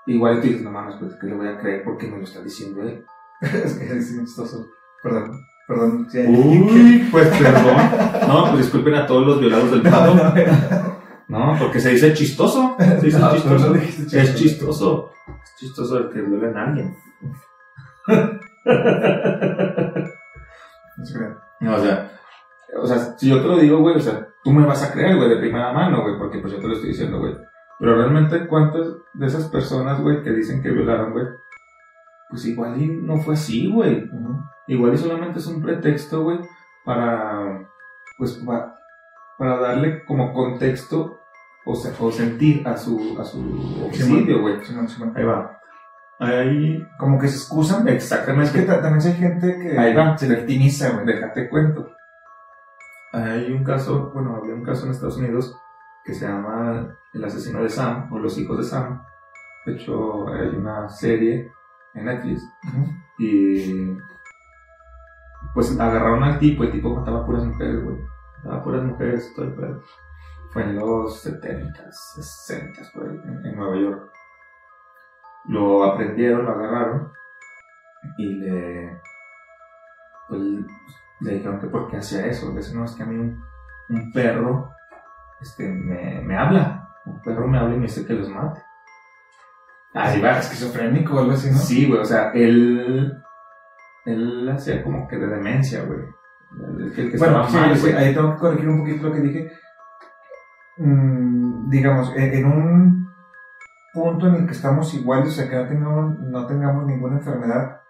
Igual 0.09 0.41
tú 0.41 0.47
dices, 0.49 0.63
no 0.63 0.71
mames, 0.71 0.97
pues, 0.99 1.15
que 1.17 1.27
le 1.27 1.35
voy 1.35 1.49
a 1.49 1.59
creer 1.59 1.85
porque 1.85 2.07
me 2.07 2.17
lo 2.17 2.25
está 2.25 2.41
diciendo 2.41 2.83
él. 2.83 3.05
es 3.43 3.75
que 3.75 3.85
es 3.85 4.09
chistoso. 4.19 4.71
Perdón, 5.03 5.47
perdón. 5.69 6.09
Uy, 6.29 7.07
pues 7.11 7.29
perdón. 7.29 7.77
No, 8.27 8.47
pues 8.47 8.59
disculpen 8.59 8.95
a 8.95 9.07
todos 9.07 9.27
los 9.27 9.39
violados 9.41 9.71
del 9.71 9.83
No, 9.85 9.91
pavo. 9.91 10.15
no, 11.29 11.53
No, 11.53 11.59
porque 11.59 11.79
se 11.79 11.91
dice 11.91 12.15
chistoso. 12.15 12.75
Se 12.79 13.07
dice 13.07 13.19
no, 13.21 13.33
chistoso. 13.33 13.75
Es 13.75 14.35
chistoso. 14.35 15.11
Es 15.45 15.57
chistoso 15.59 15.99
el 15.99 16.09
que 16.09 16.23
violen 16.23 16.57
a 16.57 16.65
alguien. 16.65 16.97
No, 21.61 21.75
o 21.75 21.81
sea, 21.81 22.11
o 22.83 22.87
sea, 22.87 22.99
si 23.19 23.29
yo 23.29 23.43
te 23.43 23.49
lo 23.49 23.59
digo, 23.59 23.79
güey, 23.81 23.97
o 23.97 24.01
sea, 24.01 24.27
tú 24.43 24.53
me 24.53 24.65
vas 24.67 24.83
a 24.83 24.93
creer, 24.93 25.17
güey, 25.17 25.29
de 25.29 25.37
primera 25.37 25.73
mano, 25.73 26.03
güey, 26.03 26.19
porque 26.19 26.39
pues 26.39 26.53
yo 26.55 26.61
te 26.61 26.67
lo 26.69 26.75
estoy 26.75 26.91
diciendo, 26.91 27.19
güey. 27.19 27.35
Pero 27.79 27.97
realmente, 27.97 28.47
¿cuántas 28.49 28.87
de 29.15 29.27
esas 29.27 29.49
personas, 29.49 30.01
güey, 30.01 30.23
que 30.23 30.31
dicen 30.31 30.63
que 30.63 30.71
violaron, 30.71 31.13
güey? 31.13 31.27
Pues 32.31 32.45
igual 32.47 32.81
y 32.83 32.89
no 32.89 33.19
fue 33.19 33.35
así, 33.35 33.71
güey. 33.73 34.05
Ujú. 34.13 34.41
Igual 34.67 34.95
y 34.95 34.99
solamente 34.99 35.39
es 35.39 35.47
un 35.47 35.63
pretexto, 35.63 36.23
güey, 36.25 36.41
para, 36.85 37.67
pues, 38.19 38.33
pa- 38.45 38.75
para 39.39 39.59
darle 39.61 40.05
como 40.05 40.33
contexto 40.33 41.21
o, 41.65 41.73
o 41.73 42.11
sentir 42.13 42.67
a 42.67 42.77
su, 42.77 43.17
a 43.21 43.25
su 43.25 43.39
homicidio, 43.85 44.41
güey. 44.43 44.57
Ahí 45.15 45.25
va. 45.25 45.55
Ahí, 46.21 46.85
Como 46.99 47.19
que 47.19 47.29
se 47.29 47.37
excusan. 47.37 47.87
Es 47.87 47.95
exactamente. 47.95 48.51
que 48.53 48.63
ta- 48.67 48.83
también 48.83 49.07
hay 49.07 49.15
gente 49.19 49.57
que 49.57 49.79
Ahí 49.79 49.95
va. 49.95 50.19
se 50.19 50.29
victimiza, 50.29 50.91
güey. 50.91 51.07
Déjate 51.07 51.49
cuento. 51.49 51.89
Hay 53.13 53.53
un 53.53 53.63
caso, 53.65 54.11
bueno, 54.13 54.37
había 54.37 54.55
un 54.55 54.65
caso 54.65 54.85
en 54.85 54.91
Estados 54.91 55.17
Unidos 55.17 55.57
que 56.09 56.15
se 56.15 56.27
llama 56.27 56.97
El 57.13 57.23
asesino 57.23 57.63
de 57.63 57.69
Sam 57.69 58.11
o 58.11 58.19
Los 58.19 58.39
hijos 58.39 58.57
de 58.57 58.65
Sam. 58.65 59.05
De 59.67 59.75
hecho, 59.75 60.27
hay 60.29 60.49
una 60.57 60.89
serie 60.89 61.53
en 61.93 62.07
Netflix 62.07 62.49
y 63.19 63.95
pues 65.53 65.79
agarraron 65.79 66.23
al 66.23 66.39
tipo, 66.39 66.65
el 66.65 66.73
tipo 66.73 66.97
mataba 66.97 67.27
puras 67.27 67.45
mujeres, 67.45 67.85
güey. 67.85 67.99
Mataba 68.39 68.65
puras 68.65 68.85
mujeres, 68.85 69.35
todo 69.37 69.45
el 69.45 69.55
pedo. 69.55 69.83
Fue 70.51 70.63
en 70.63 70.77
los 70.77 71.21
70, 71.21 71.93
60 71.93 72.81
por 72.95 73.11
ahí, 73.11 73.21
en, 73.25 73.45
en 73.45 73.57
Nueva 73.57 73.77
York. 73.77 74.11
Lo 75.49 75.85
aprendieron, 75.85 76.47
lo 76.47 76.53
agarraron 76.53 77.13
y 78.17 78.33
le. 78.33 78.99
Pues, 80.27 80.41
le 81.21 81.35
dijeron 81.35 81.61
que 81.61 81.67
por 81.67 81.91
qué 81.91 81.99
hacía 81.99 82.25
eso. 82.25 82.49
Le 82.49 82.57
dicen, 82.57 82.79
no, 82.79 82.87
es 82.87 82.93
que 82.93 83.03
a 83.03 83.07
mí 83.07 83.17
un, 83.17 83.45
un 83.91 84.13
perro 84.13 84.78
este, 85.41 85.69
me, 85.69 86.21
me 86.23 86.37
habla. 86.37 86.89
Un 87.05 87.23
perro 87.23 87.47
me 87.49 87.59
habla 87.59 87.75
y 87.75 87.79
me 87.79 87.87
dice 87.87 88.05
que 88.05 88.15
los 88.15 88.29
mate. 88.29 88.61
Ahí 89.95 90.21
va, 90.21 90.39
Esquizofrénico 90.39 91.15
o 91.15 91.19
algo 91.21 91.33
así, 91.33 91.51
¿no? 91.51 91.57
Sí, 91.57 91.87
güey, 91.87 92.01
o 92.01 92.05
sea, 92.05 92.31
él. 92.33 93.13
Él 94.05 94.49
hacía 94.49 94.83
como 94.83 95.07
que 95.09 95.17
de 95.17 95.27
demencia, 95.27 95.83
güey. 95.85 96.01
El 96.81 96.93
que, 96.93 97.17
Bueno, 97.19 97.47
sí, 97.49 97.57
mal, 97.57 97.77
sí, 97.77 97.81
güey. 97.91 97.95
ahí 97.95 98.15
tengo 98.15 98.33
que 98.35 98.39
corregir 98.39 98.69
un 98.69 98.79
poquito 98.81 99.09
lo 99.09 99.13
que 99.15 99.21
dije. 99.21 99.53
Mm, 100.79 101.69
digamos, 101.71 102.13
en, 102.17 102.35
en 102.35 102.45
un 102.47 103.09
punto 103.93 104.29
en 104.29 104.35
el 104.37 104.47
que 104.47 104.53
estamos 104.53 104.93
iguales, 104.95 105.29
o 105.29 105.31
sea, 105.33 105.49
que 105.49 105.57
no 105.57 105.67
tengamos, 105.69 106.19
no 106.21 106.47
tengamos 106.47 106.87
ninguna 106.87 107.17
enfermedad 107.17 107.81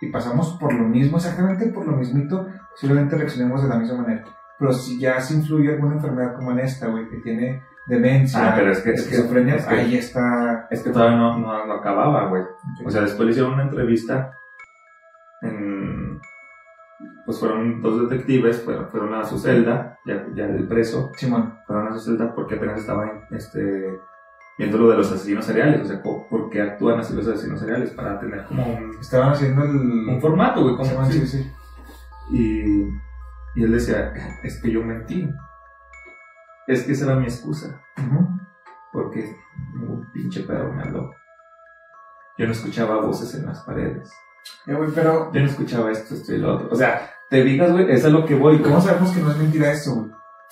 y 0.00 0.10
pasamos 0.10 0.56
por 0.60 0.72
lo 0.74 0.84
mismo, 0.84 1.16
exactamente 1.16 1.66
por 1.68 1.86
lo 1.86 1.96
mismito, 1.96 2.48
posiblemente 2.70 3.16
reaccionemos 3.16 3.62
de 3.62 3.68
la 3.68 3.76
misma 3.76 4.02
manera. 4.02 4.24
Pero 4.58 4.72
si 4.72 4.98
ya 4.98 5.20
se 5.20 5.34
influye 5.34 5.72
alguna 5.74 5.96
enfermedad 5.96 6.34
como 6.36 6.52
en 6.52 6.60
esta, 6.60 6.86
güey, 6.88 7.08
que 7.08 7.16
tiene 7.18 7.62
demencia, 7.86 8.38
Ah, 8.50 8.54
pero 8.56 8.70
es 8.70 8.80
que- 8.80 8.92
es 8.92 9.02
que- 9.02 9.14
esquizofrenia, 9.16 9.56
es 9.56 9.64
que- 9.66 9.74
ahí 9.74 9.96
está. 9.96 10.68
Es 10.70 10.82
que 10.82 10.90
todavía 10.90 11.16
no, 11.16 11.38
no, 11.38 11.66
no 11.66 11.72
acababa, 11.74 12.26
güey. 12.28 12.44
O 12.84 12.90
sea, 12.90 13.02
después 13.02 13.26
le 13.26 13.30
hicieron 13.32 13.54
una 13.54 13.64
entrevista. 13.64 14.32
En, 15.42 16.20
pues 17.26 17.38
fueron 17.40 17.82
dos 17.82 18.08
detectives, 18.08 18.62
fueron, 18.62 18.88
fueron 18.90 19.14
a 19.14 19.24
su 19.24 19.38
celda, 19.38 19.98
ya, 20.06 20.24
ya 20.34 20.46
del 20.46 20.68
preso, 20.68 21.10
Simón, 21.16 21.58
fueron 21.66 21.88
a 21.88 21.94
su 21.94 22.00
celda 22.00 22.32
porque 22.34 22.54
apenas 22.56 22.80
estaban 22.80 23.24
este, 23.30 23.98
viendo 24.58 24.78
lo 24.78 24.90
de 24.90 24.96
los 24.98 25.10
asesinos 25.10 25.44
seriales. 25.44 25.80
O 25.82 25.84
sea, 25.86 26.00
¿por 26.02 26.50
qué 26.50 26.62
actúan 26.62 27.00
así 27.00 27.14
los 27.14 27.26
asesinos 27.26 27.58
seriales? 27.60 27.90
Para 27.90 28.20
tener 28.20 28.44
como 28.44 28.64
un, 28.64 28.96
estaban 29.00 29.32
haciendo 29.32 29.64
el. 29.64 29.70
un 30.08 30.20
formato, 30.20 30.62
güey. 30.62 30.76
Como, 30.76 30.88
Simón, 30.88 31.06
sí, 31.12 31.26
sí. 31.26 31.50
Y, 32.30 32.88
y 33.54 33.64
él 33.64 33.72
decía, 33.72 34.12
es 34.42 34.60
que 34.60 34.70
yo 34.70 34.82
mentí. 34.82 35.30
Es 36.66 36.84
que 36.84 36.92
esa 36.92 37.06
era 37.06 37.16
mi 37.16 37.24
excusa. 37.24 37.80
Porque 38.92 39.36
un 39.74 40.10
pinche 40.12 40.42
perro 40.42 40.72
me 40.72 40.82
habló. 40.82 41.10
Yo 42.38 42.46
no 42.46 42.52
escuchaba 42.52 43.00
voces 43.00 43.34
en 43.34 43.46
las 43.46 43.62
paredes. 43.62 44.10
Eh, 44.66 44.76
pero 44.94 45.32
Yo 45.32 45.40
no 45.40 45.46
escuchaba 45.46 45.90
esto, 45.90 46.14
esto 46.14 46.34
y 46.34 46.38
lo 46.38 46.54
otro. 46.54 46.68
O 46.70 46.74
sea, 46.74 47.10
te 47.30 47.42
digas, 47.42 47.72
güey, 47.72 47.90
es 47.90 48.04
a 48.04 48.08
lo 48.08 48.24
que 48.24 48.34
voy. 48.34 48.60
¿Cómo 48.60 48.80
sabemos 48.80 49.10
que 49.12 49.20
no 49.20 49.30
es 49.30 49.38
mentira 49.38 49.72
güey? 49.86 50.10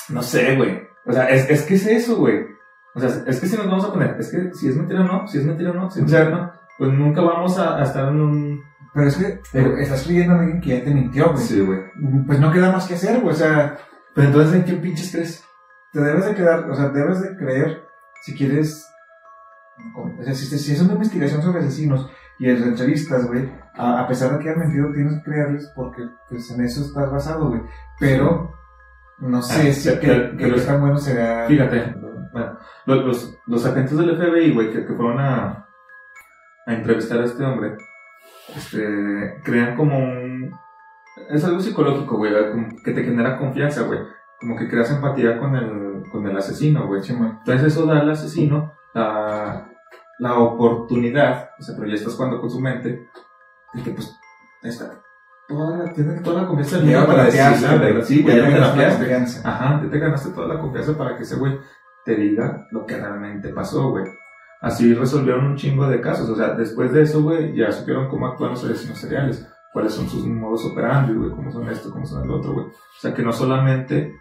No 0.09 0.23
sé, 0.23 0.57
güey. 0.57 0.89
O 1.07 1.13
sea, 1.13 1.29
es, 1.29 1.49
es 1.49 1.63
que 1.63 1.75
es 1.75 1.87
eso, 1.87 2.17
güey. 2.17 2.47
O 2.95 3.01
sea, 3.01 3.09
es 3.27 3.41
que 3.41 3.47
si 3.47 3.57
nos 3.57 3.67
vamos 3.67 3.85
a 3.85 3.93
poner, 3.93 4.17
es 4.19 4.31
que 4.31 4.53
si 4.55 4.69
es 4.69 4.77
mentira 4.77 5.01
o 5.01 5.05
no, 5.05 5.27
si 5.27 5.39
es 5.39 5.45
mentira 5.45 5.71
o 5.71 5.75
no, 5.75 5.91
si 5.91 6.01
es 6.01 6.07
mentira 6.11 6.29
o 6.29 6.31
no, 6.31 6.53
pues 6.79 6.93
nunca 6.93 7.21
vamos 7.21 7.59
a, 7.59 7.79
a 7.79 7.85
estar 7.85 8.09
en 8.09 8.21
un... 8.21 8.65
Pero 8.93 9.07
es 9.07 9.17
que 9.17 9.41
pero 9.53 9.77
estás 9.77 10.03
creyendo 10.05 10.35
en 10.35 10.41
alguien 10.41 10.61
que 10.61 10.79
ya 10.79 10.85
te 10.85 10.91
mintió, 10.95 11.33
güey. 11.33 11.61
güey. 11.67 11.81
Pues 12.27 12.41
no 12.41 12.53
queda 12.53 12.73
más 12.73 12.87
que 12.89 12.95
hacer, 12.95 13.21
güey. 13.21 13.33
O 13.35 13.37
sea, 13.37 13.79
Pero 14.15 14.27
entonces, 14.29 14.55
¿en 14.55 14.65
qué 14.65 14.73
pinches 14.75 15.11
crees? 15.13 15.45
te 15.93 16.01
debes 16.01 16.25
de 16.25 16.35
quedar, 16.37 16.71
o 16.71 16.75
sea, 16.75 16.89
debes 16.91 17.21
de 17.21 17.37
creer 17.37 17.83
si 18.23 18.35
quieres. 18.37 18.87
O 19.97 20.23
sea, 20.23 20.35
si, 20.35 20.47
si 20.59 20.73
es 20.73 20.81
una 20.83 20.93
investigación 20.95 21.43
sobre 21.43 21.61
asesinos 21.61 22.09
y 22.39 22.49
en 22.51 22.63
entrevistas, 22.63 23.27
güey, 23.27 23.51
a, 23.75 24.01
a 24.01 24.07
pesar 24.09 24.33
de 24.33 24.39
que 24.39 24.51
hayan 24.51 24.61
mentido, 24.61 24.93
tienes 24.93 25.15
que 25.17 25.23
creerles 25.23 25.71
porque 25.75 26.03
pues 26.29 26.51
en 26.51 26.65
eso 26.65 26.83
estás 26.83 27.11
basado, 27.11 27.49
güey. 27.49 27.63
Pero 27.99 28.55
no 29.21 29.43
sé 29.43 29.69
Ah, 29.71 29.73
si 29.73 29.89
pero- 30.01 30.31
que, 30.33 30.37
que 30.37 30.55
qué 30.55 30.61
tan 30.61 30.81
bueno 30.81 30.99
será. 30.99 31.47
Fíjate, 31.49 31.95
bueno, 32.33 32.59
los, 32.87 33.05
los, 33.05 33.39
los 33.47 33.67
agentes 33.67 33.97
del 33.97 34.17
FBI, 34.17 34.53
güey, 34.55 34.71
que, 34.73 34.85
que 34.87 34.95
fueron 34.95 35.19
a, 35.19 35.67
a 36.67 36.73
entrevistar 36.75 37.21
a 37.21 37.25
este 37.25 37.43
hombre, 37.45 37.77
este, 38.57 39.41
crean 39.45 39.77
como 39.77 39.99
un... 39.99 40.53
Es 41.29 41.45
algo 41.45 41.61
psicológico, 41.61 42.17
güey, 42.17 42.33
como 42.53 42.69
que 42.83 42.93
te 42.93 43.05
genera 43.05 43.37
confianza, 43.39 43.83
güey. 43.83 44.01
Como 44.41 44.57
que 44.57 44.69
creas 44.69 44.91
empatía 44.91 45.39
con 45.39 45.55
el, 45.55 46.03
con 46.11 46.27
el 46.27 46.37
asesino, 46.37 46.87
güey. 46.87 47.03
Entonces 47.07 47.63
eso 47.65 47.87
da 47.87 48.01
al 48.01 48.11
asesino 48.11 48.73
la, 48.95 49.69
la 50.19 50.39
oportunidad, 50.39 51.51
o 51.59 51.63
sea, 51.63 51.75
pero 51.77 51.89
ya 51.89 51.95
estás 51.95 52.15
jugando 52.15 52.41
con 52.41 52.51
su 52.51 52.61
mente, 52.61 53.09
de 53.75 53.83
que 53.83 53.91
pues, 53.91 54.17
está, 54.63 55.01
toda 55.47 55.77
la, 55.79 55.93
tiene 55.93 56.21
toda 56.21 56.43
la 56.43 56.49
confianza 56.49 56.77
del 56.79 56.87
mundo 56.87 57.07
para 57.07 57.25
decir 57.25 57.41
terapiaste, 57.41 57.67
la 57.67 57.77
güey. 57.77 57.93
verdad. 57.93 58.07
Sí, 58.07 58.25
ya 58.25 58.27
te 58.27 58.33
te 58.33 58.39
ganas 58.41 58.53
la 58.61 58.67
terapiaste. 58.73 58.99
confianza. 58.99 59.49
Ajá, 59.49 59.81
ya 59.85 59.91
te 59.91 59.99
ganaste 59.99 60.31
toda 60.31 60.49
la 60.55 60.61
confianza 60.61 60.97
para 60.97 61.17
que 61.17 61.23
ese 61.23 61.37
güey 61.37 61.59
te 62.05 62.15
diga 62.17 62.67
lo 62.71 62.87
que 62.87 62.97
realmente 62.97 63.49
pasó, 63.51 63.91
güey. 63.91 64.05
Así 64.61 64.93
resolvieron 64.95 65.47
un 65.47 65.57
chingo 65.57 65.87
de 65.89 66.01
casos. 66.01 66.29
O 66.29 66.37
sea, 66.37 66.55
después 66.55 66.93
de 66.93 67.03
eso, 67.03 67.23
güey, 67.23 67.55
ya 67.57 67.73
supieron 67.73 68.09
cómo 68.09 68.27
actúan 68.27 68.51
los 68.51 68.65
asesinos 68.65 68.99
seriales. 68.99 69.47
Cuáles 69.73 69.93
son 69.95 70.09
sus 70.09 70.27
modos 70.27 70.65
operandi, 70.67 71.15
güey. 71.15 71.31
Cómo 71.31 71.51
son 71.51 71.69
esto, 71.69 71.91
cómo 71.93 72.05
son 72.05 72.25
el 72.25 72.31
otro, 72.31 72.53
güey. 72.53 72.67
O 72.67 72.73
sea, 73.01 73.15
que 73.15 73.23
no 73.23 73.33
solamente 73.33 74.15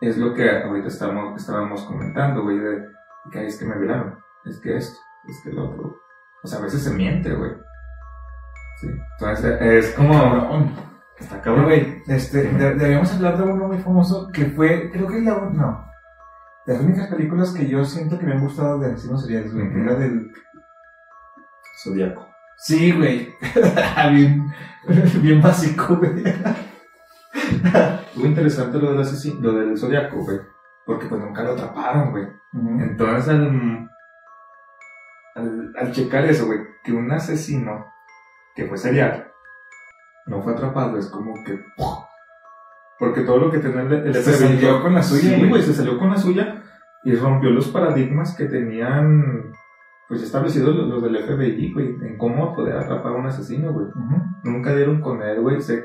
es 0.00 0.16
lo 0.18 0.34
que 0.34 0.50
ahorita 0.50 0.88
estamos, 0.88 1.40
estábamos 1.40 1.82
comentando, 1.82 2.42
güey, 2.42 2.58
de 2.58 2.86
que 3.30 3.38
"Ay, 3.38 3.46
es 3.46 3.58
que 3.58 3.64
me 3.66 3.78
violaron. 3.78 4.18
Es 4.44 4.58
que 4.60 4.76
esto, 4.76 4.98
es 5.28 5.40
que 5.42 5.50
el 5.50 5.58
otro. 5.58 5.96
O 6.42 6.46
sea, 6.48 6.58
a 6.58 6.62
veces 6.62 6.82
se 6.84 6.94
miente, 6.94 7.32
güey. 7.34 7.52
Sí. 8.80 8.88
Entonces, 9.18 9.60
es 9.60 9.90
como... 9.94 10.70
Está 11.18 11.40
cabrón. 11.40 11.64
güey, 11.64 12.02
este, 12.08 12.42
de- 12.42 12.74
deberíamos 12.74 13.12
hablar 13.14 13.38
de 13.38 13.44
uno 13.44 13.68
muy 13.68 13.78
famoso 13.78 14.28
que 14.32 14.46
fue, 14.50 14.90
creo 14.92 15.06
que 15.08 15.18
es 15.18 15.24
la, 15.24 15.34
no, 15.50 15.86
las 16.66 16.80
únicas 16.80 17.08
películas 17.08 17.52
que 17.52 17.68
yo 17.68 17.84
siento 17.84 18.18
que 18.18 18.26
me 18.26 18.32
han 18.32 18.40
gustado 18.40 18.78
de 18.78 18.92
asesinos 18.92 19.22
seriales, 19.22 19.54
güey, 19.54 19.72
que 19.72 19.80
era 19.80 19.94
del, 19.94 20.32
Zodíaco. 21.82 22.28
sí, 22.56 22.92
güey, 22.92 23.32
bien, 24.12 24.52
bien 25.22 25.40
básico, 25.40 25.96
güey. 25.96 26.24
Estuvo 27.32 28.26
interesante 28.26 28.78
lo 28.78 28.92
del 28.92 29.00
asesino, 29.00 29.40
lo 29.40 29.52
del 29.52 29.76
zodiaco, 29.78 30.24
güey. 30.24 30.40
Porque 30.84 31.06
pues 31.06 31.20
nunca 31.20 31.42
lo 31.42 31.52
atraparon, 31.52 32.10
güey. 32.12 32.26
Entonces 32.52 33.28
al, 33.28 33.88
al, 35.34 35.72
al 35.78 35.92
checar 35.92 36.24
eso, 36.24 36.46
güey, 36.46 36.60
que 36.82 36.92
un 36.92 37.12
asesino 37.12 37.92
que 38.54 38.64
fue 38.64 38.78
serial 38.78 39.30
no 40.26 40.42
fue 40.42 40.52
atrapado, 40.52 40.98
es 40.98 41.06
como 41.06 41.34
que 41.44 41.60
¡pum! 41.76 42.05
Porque 42.98 43.22
todo 43.22 43.38
lo 43.38 43.50
que 43.50 43.58
tenía 43.58 43.82
el, 43.82 44.14
Se 44.14 44.32
salió 44.32 44.82
con 44.82 44.94
la 44.94 45.02
suya, 45.02 45.36
Sí, 45.36 45.48
güey. 45.48 45.62
se 45.62 45.74
salió 45.74 45.98
con 45.98 46.10
la 46.10 46.16
suya 46.16 46.62
y 47.04 47.14
rompió 47.14 47.50
los 47.50 47.68
paradigmas 47.68 48.34
que 48.36 48.46
tenían 48.46 49.52
pues 50.08 50.22
establecidos 50.22 50.74
los, 50.74 50.88
los 50.88 51.02
del 51.02 51.16
FBI, 51.24 51.72
güey, 51.72 51.96
en 52.02 52.16
cómo 52.16 52.54
poder 52.54 52.76
atrapar 52.76 53.12
a 53.12 53.16
un 53.16 53.26
asesino, 53.26 53.72
güey. 53.72 53.86
Nunca 54.44 54.74
dieron 54.74 55.00
con 55.00 55.20
él, 55.22 55.40
güey. 55.40 55.60
Se... 55.60 55.84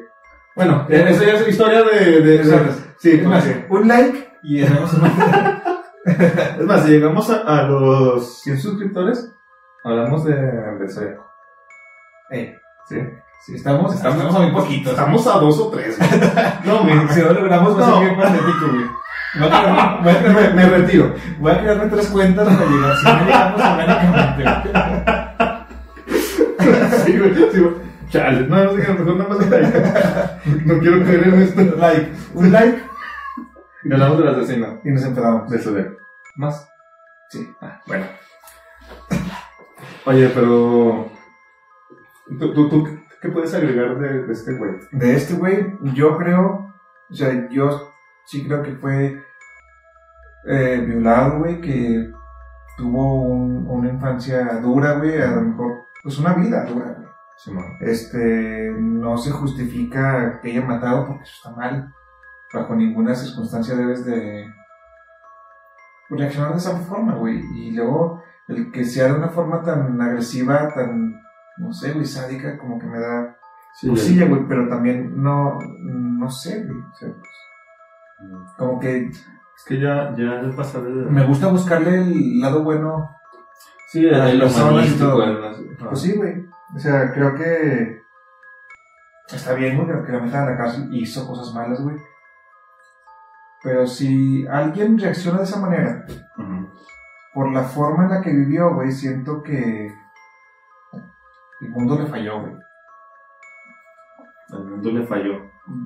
Bueno, 0.56 0.86
esa 0.90 1.26
ya 1.26 1.34
es 1.34 1.48
historia 1.48 1.84
de... 1.84 2.22
de, 2.22 2.38
de-. 2.38 2.72
Sí, 2.98 3.12
Es 3.14 3.28
más, 3.28 3.48
un 3.70 3.88
like 3.88 4.32
y 4.44 4.62
una... 4.62 5.64
Es 6.04 6.66
más, 6.66 6.84
si 6.86 6.92
llegamos 6.92 7.30
a, 7.30 7.42
a 7.42 7.68
los 7.68 8.42
100 8.42 8.58
suscriptores, 8.58 9.32
hablamos 9.84 10.26
de, 10.26 10.34
del 10.36 10.90
Zodiaco. 10.90 11.28
Ey, 12.32 12.56
¿Sí? 12.88 12.98
Sí, 13.42 13.56
estamos, 13.56 13.94
estamos 13.96 14.36
a 14.36 14.40
muy 14.40 14.52
poquitos. 14.52 14.94
Estamos 14.94 15.28
a 15.28 15.32
dos 15.40 15.60
o 15.60 15.70
tres, 15.70 15.98
güey. 15.98 16.10
No, 16.66 16.84
güey. 16.84 17.08
Si 17.10 17.20
no 17.22 17.34
logramos, 17.34 17.78
va 17.80 17.86
a 17.86 17.90
No. 17.90 17.96
ser 17.98 18.06
bien 18.06 18.20
patético, 18.20 18.68
güey. 18.72 18.86
Voy 19.40 19.48
a 19.48 19.52
crearme- 19.52 20.02
voy 20.04 20.12
a 20.12 20.22
crearme- 20.22 20.54
Me, 20.54 20.54
me 20.56 20.70
retiro. 20.78 21.16
Voy 21.40 21.52
a 21.52 21.60
crearme 21.60 21.86
tres 21.88 22.08
cuentas 22.08 22.48
para 22.48 22.70
llegar. 22.70 22.96
Si 22.98 23.06
no 23.06 23.26
llegamos 23.26 23.62
orgánicamente. 23.62 24.44
Sí, 27.06 27.18
güey. 27.18 27.34
Sí, 27.52 27.60
güey. 27.60 27.74
Chale, 28.10 28.42
no, 28.48 28.64
no 28.64 28.76
sé 28.76 28.82
qué, 28.86 28.94
mejor 28.94 29.16
nada 29.16 29.30
más 29.30 29.40
un 29.40 29.50
like. 29.50 29.82
No 30.66 30.78
quiero 30.80 31.04
creer 31.04 31.28
en 31.28 31.42
esto. 31.42 31.62
Like. 31.78 32.12
Un 32.34 32.52
like 32.52 32.84
Y 33.86 33.94
hablamos 33.94 34.18
del 34.20 34.28
asesino. 34.28 34.80
y 34.84 34.90
nos 34.92 35.04
empezamos. 35.04 35.50
Del 35.50 35.62
Zodiaco. 35.62 35.92
¿Más? 36.36 36.68
Sí. 37.30 37.50
Ah, 37.62 37.80
bueno. 37.88 38.06
Oye, 40.06 40.30
pero... 40.36 41.10
¿Tú, 42.40 42.54
tú, 42.54 42.70
tú 42.70 43.00
qué 43.22 43.30
puedes 43.30 43.54
agregar 43.54 43.98
de, 44.00 44.24
de 44.24 44.34
este 44.34 44.54
güey? 44.56 44.72
De 44.92 45.16
este 45.16 45.34
güey, 45.36 45.78
yo 45.94 46.18
creo, 46.18 46.74
o 47.10 47.14
sea, 47.14 47.50
yo 47.50 47.92
sí 48.26 48.46
creo 48.46 48.64
que 48.64 48.76
fue 48.76 49.22
eh, 50.48 50.84
violado, 50.88 51.40
güey, 51.40 51.62
que 51.62 52.12
tuvo 52.78 53.22
un- 53.24 53.68
una 53.70 53.90
infancia 53.90 54.60
dura, 54.60 54.94
güey, 54.94 55.22
a 55.22 55.32
lo 55.32 55.42
mejor, 55.42 55.86
pues 56.04 56.18
una 56.18 56.34
vida 56.34 56.66
dura, 56.66 56.94
güey. 56.98 57.08
Simón. 57.38 57.66
Este, 57.80 58.72
no 58.78 59.18
se 59.18 59.32
justifica 59.32 60.40
que 60.42 60.52
haya 60.52 60.62
matado 60.66 61.08
porque 61.08 61.24
eso 61.24 61.34
está 61.38 61.52
mal. 61.60 61.92
Bajo 62.54 62.76
ninguna 62.76 63.16
circunstancia 63.16 63.76
debes 63.76 64.06
de 64.06 64.46
reaccionar 66.10 66.52
de 66.52 66.58
esa 66.58 66.76
forma, 66.82 67.16
güey. 67.16 67.42
Y 67.56 67.72
luego, 67.72 68.22
el 68.48 68.72
que 68.72 68.84
sea 68.84 69.06
de 69.08 69.14
una 69.14 69.30
forma 69.30 69.64
tan 69.64 70.00
agresiva, 70.02 70.72
tan, 70.74 71.20
no 71.62 71.72
sé, 71.74 71.94
güey, 71.94 72.06
sádica, 72.06 72.58
como 72.58 72.80
que 72.80 72.88
me 72.88 73.00
da 73.00 73.38
Sí, 73.74 73.88
cosilla, 73.88 74.26
güey, 74.26 74.46
pero 74.48 74.68
también 74.68 75.22
no, 75.22 75.58
no 75.80 76.30
sé, 76.30 76.64
güey. 76.66 76.78
O 76.78 76.94
sea, 76.96 77.10
pues, 77.10 78.52
como 78.58 78.80
que 78.80 79.08
Es 79.08 79.66
que 79.66 79.80
ya, 79.80 80.14
ya 80.18 80.40
el 80.42 80.54
pasar 80.56 80.82
me 80.82 81.26
gusta 81.26 81.48
buscarle 81.48 82.02
el 82.02 82.40
lado 82.42 82.64
bueno. 82.64 83.16
Sí, 83.90 84.08
a 84.10 84.34
las 84.34 84.54
personas 84.54 84.90
y 84.90 84.98
todo. 84.98 85.24
ajá. 85.24 85.58
Pues 85.90 86.02
sí, 86.02 86.14
güey. 86.16 86.46
O 86.76 86.80
sea, 86.80 87.12
creo 87.14 87.36
que 87.36 88.02
está 89.32 89.54
bien, 89.54 89.78
güey, 89.78 90.06
que 90.06 90.12
la 90.12 90.20
metan 90.20 90.48
a 90.48 90.52
la 90.52 90.58
cárcel 90.58 90.94
y 90.94 91.04
hizo 91.04 91.26
cosas 91.28 91.54
malas, 91.54 91.82
güey. 91.82 91.96
Pero 93.64 93.86
si 93.86 94.46
alguien 94.48 94.98
reacciona 94.98 95.40
de 95.40 95.44
esa 95.44 95.60
manera, 95.60 96.06
por 97.34 97.52
la 97.52 97.64
forma 97.64 98.06
en 98.06 98.10
la 98.10 98.22
que 98.22 98.32
vivió, 98.32 98.74
güey, 98.74 98.92
siento 98.92 99.44
que 99.44 99.94
el 101.62 101.70
mundo 101.70 101.98
le 102.00 102.06
falló, 102.08 102.42
güey. 102.42 102.54
El 104.54 104.66
mundo 104.66 104.92
le 104.92 105.06
falló. 105.06 105.34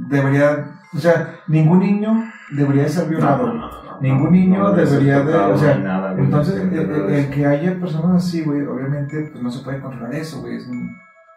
Debería, 0.07 0.79
o 0.93 0.97
sea, 0.97 1.35
ningún 1.47 1.79
niño 1.79 2.23
debería 2.51 2.83
de 2.83 2.89
ser 2.89 3.07
violado. 3.09 3.53
no. 3.53 3.85
Ningún 4.01 4.31
niño 4.31 4.71
debería 4.71 5.21
de- 5.21 5.35
o 5.35 5.57
sea, 5.57 5.77
nada, 5.77 6.11
güey. 6.13 6.25
Entonces, 6.25 6.55
el, 6.61 7.29
que 7.29 7.45
haya 7.45 7.79
personas 7.79 8.25
así, 8.25 8.43
güey, 8.43 8.65
obviamente, 8.65 9.29
pues 9.31 9.41
no 9.43 9.49
se 9.49 9.63
puede 9.63 9.79
controlar 9.81 10.13
eso, 10.15 10.41
güey. 10.41 10.57
Es 10.57 10.67
un- 10.67 10.89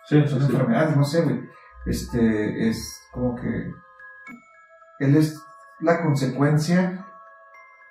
Sí, 0.07 0.27
son 0.27 0.41
sí. 0.41 0.47
enfermedades, 0.53 0.97
no 0.97 1.05
sé, 1.05 1.23
güey. 1.23 1.41
Este, 1.87 2.69
es 2.69 3.01
como 3.13 3.35
que 3.37 3.71
él 5.01 5.17
es 5.17 5.41
la 5.81 6.03
consecuencia 6.03 7.05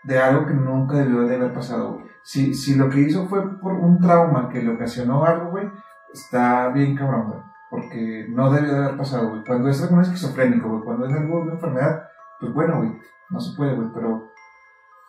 de 0.04 0.20
algo 0.20 0.46
que 0.48 0.54
nunca 0.54 0.98
debió 0.98 1.22
de 1.22 1.36
haber 1.36 1.54
pasado, 1.54 1.94
güey. 1.94 2.08
Si, 2.24 2.54
si 2.54 2.76
lo 2.76 2.90
que 2.90 3.00
hizo 3.02 3.28
fue 3.28 3.58
por 3.60 3.74
un 3.74 4.00
trauma 4.00 4.50
que 4.50 4.62
le 4.62 4.74
ocasionó 4.74 5.24
algo, 5.24 5.52
güey, 5.52 5.70
está 6.14 6.70
bien 6.70 6.96
cabrón, 6.96 7.28
güey. 7.28 7.40
Porque 7.70 8.26
no 8.30 8.50
debió 8.52 8.74
de 8.74 8.86
haber 8.86 8.98
pasado, 8.98 9.30
güey. 9.30 9.44
Cuando 9.46 9.70
es 9.70 9.82
algo 9.84 10.02
esquizofrénico, 10.02 10.70
güey, 10.70 10.84
cuando 10.84 11.06
es 11.06 11.14
algo 11.14 11.46
de 11.46 11.52
enfermedad, 11.54 12.08
pues 12.40 12.54
bueno, 12.54 12.78
güey, 12.78 12.92
no 13.30 13.40
se 13.40 13.56
puede, 13.58 13.76
güey, 13.76 13.90
pero 13.94 14.32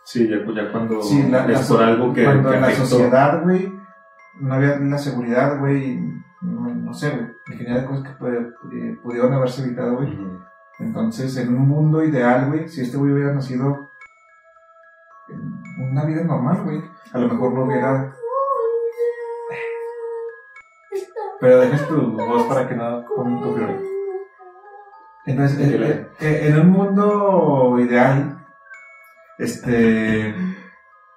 Sí, 0.04 0.26
ya, 0.28 0.38
ya 0.54 0.72
cuando 0.72 1.02
Sí, 1.02 1.22
la, 1.28 1.46
la 1.46 1.52
es 1.52 1.68
por 1.68 1.78
so- 1.78 1.84
algo 1.84 2.12
que, 2.14 2.24
cuando 2.24 2.48
que 2.50 2.56
en 2.56 2.62
la 2.62 2.70
sociedad, 2.72 3.42
güey, 3.42 3.72
no 4.40 4.54
había 4.54 4.78
la 4.78 4.98
seguridad, 4.98 5.58
güey, 5.61 6.00
no, 6.40 6.74
no 6.74 6.94
sé, 6.94 7.11
güey, 7.11 7.28
infinidad 7.52 7.80
de 7.82 7.87
cosas 7.87 8.04
que 8.04 8.18
pudi- 8.18 9.00
pudieron 9.02 9.32
haberse 9.34 9.62
evitado, 9.64 9.96
güey. 9.96 10.18
Entonces, 10.80 11.37
en 11.37 11.54
un 11.54 11.68
mundo 11.68 12.02
ideal, 12.02 12.46
güey, 12.48 12.68
si 12.68 12.80
este 12.80 12.96
güey 12.96 13.12
hubiera 13.12 13.34
nacido 13.34 13.88
en 15.28 15.90
una 15.92 16.04
vida 16.04 16.24
normal, 16.24 16.62
güey, 16.64 16.82
a 17.12 17.18
lo 17.18 17.28
mejor 17.28 17.52
no 17.52 17.64
hubiera... 17.64 18.12
Pero 21.40 21.61
dejas 21.61 21.87
tu 21.88 22.12
voz 22.16 22.44
para 22.46 22.68
que 22.68 22.74
no 22.74 23.05
ponga 23.05 23.31
un 23.31 23.42
copyright. 23.42 23.81
Entonces, 25.27 25.59
¿Qué 25.59 25.64
en, 25.74 25.81
le- 25.81 26.11
en- 26.20 26.53
en 26.55 26.61
un 26.61 26.70
mundo 26.70 27.77
ideal, 27.81 28.44
este, 29.38 30.35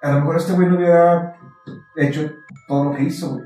a 0.02 0.10
lo 0.12 0.20
mejor 0.20 0.36
este 0.36 0.52
güey 0.52 0.68
no 0.68 0.76
hubiera 0.76 1.36
hecho 1.96 2.30
todo 2.68 2.84
lo 2.84 2.92
que 2.94 3.02
hizo, 3.04 3.30
güey. 3.36 3.44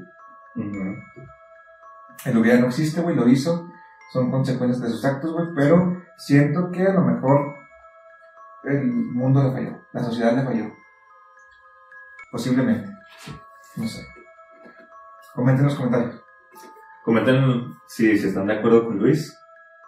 El 2.25 2.39
hubiera 2.39 2.59
no 2.59 2.67
existe, 2.67 3.01
güey, 3.01 3.15
lo 3.15 3.29
hizo. 3.29 3.71
Son 4.13 4.31
consecuencias 4.31 4.83
de 4.83 4.89
sus 4.91 5.05
actos, 5.05 5.33
güey, 5.33 5.49
pero 5.55 6.03
siento 6.17 6.71
que 6.71 6.83
a 6.87 6.93
lo 6.93 7.03
mejor 7.03 7.55
el 8.65 8.85
mundo 8.87 9.43
le 9.45 9.53
falló, 9.53 9.79
la 9.93 10.03
sociedad 10.03 10.33
le 10.33 10.43
falló. 10.45 10.65
Posiblemente. 12.33 12.89
No 13.77 13.87
sé. 13.87 14.05
Comenten 15.35 15.61
en 15.65 15.67
los 15.67 15.77
comentarios. 15.77 16.23
Comenten 17.07 17.73
si, 17.87 18.19
si 18.19 18.27
están 18.27 18.49
de 18.49 18.55
acuerdo 18.55 18.85
con 18.85 18.99
Luis 18.99 19.33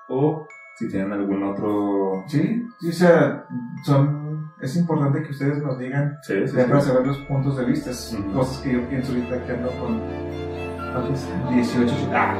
o 0.09 0.47
si 0.77 0.89
tienen 0.89 1.13
algún 1.13 1.43
otro. 1.43 2.23
Sí, 2.29 2.65
sí, 2.81 2.91
o 2.91 2.93
sea, 2.93 3.45
son, 3.85 4.53
es 4.61 4.77
importante 4.77 5.25
que 5.25 5.33
ustedes 5.33 5.61
nos 5.61 5.77
digan 5.81 6.17
Sí, 6.23 6.47
sí, 6.47 6.57
para 6.57 6.81
saber 6.81 7.09
los 7.09 7.19
puntos 7.23 7.57
de 7.57 7.65
vista, 7.65 7.91
Ujú. 7.91 8.33
cosas 8.35 8.59
que 8.59 8.73
yo 8.73 8.89
pienso 8.89 9.11
ahorita 9.11 9.45
que 9.45 9.53
ando 9.53 9.69
con 9.81 10.01
¿cuántos? 10.93 11.27
18. 11.51 11.93
Ah, 12.13 12.35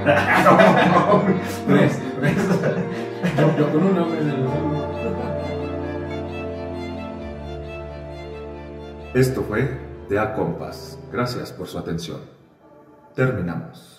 no, 1.17 1.19
no, 1.19 1.35
tres, 1.67 2.01
tres. 2.21 2.37
Yo, 3.37 3.59
yo 3.59 3.73
con 3.73 3.83
un 3.83 3.99
hombre 3.99 4.19
Esto 9.13 9.43
fue 9.43 9.77
The 10.09 10.21
A 10.21 10.35
Compass. 10.35 10.97
Gracias 11.11 11.51
por 11.51 11.67
su 11.67 11.79
atención. 11.79 12.21
Terminamos. 13.17 13.98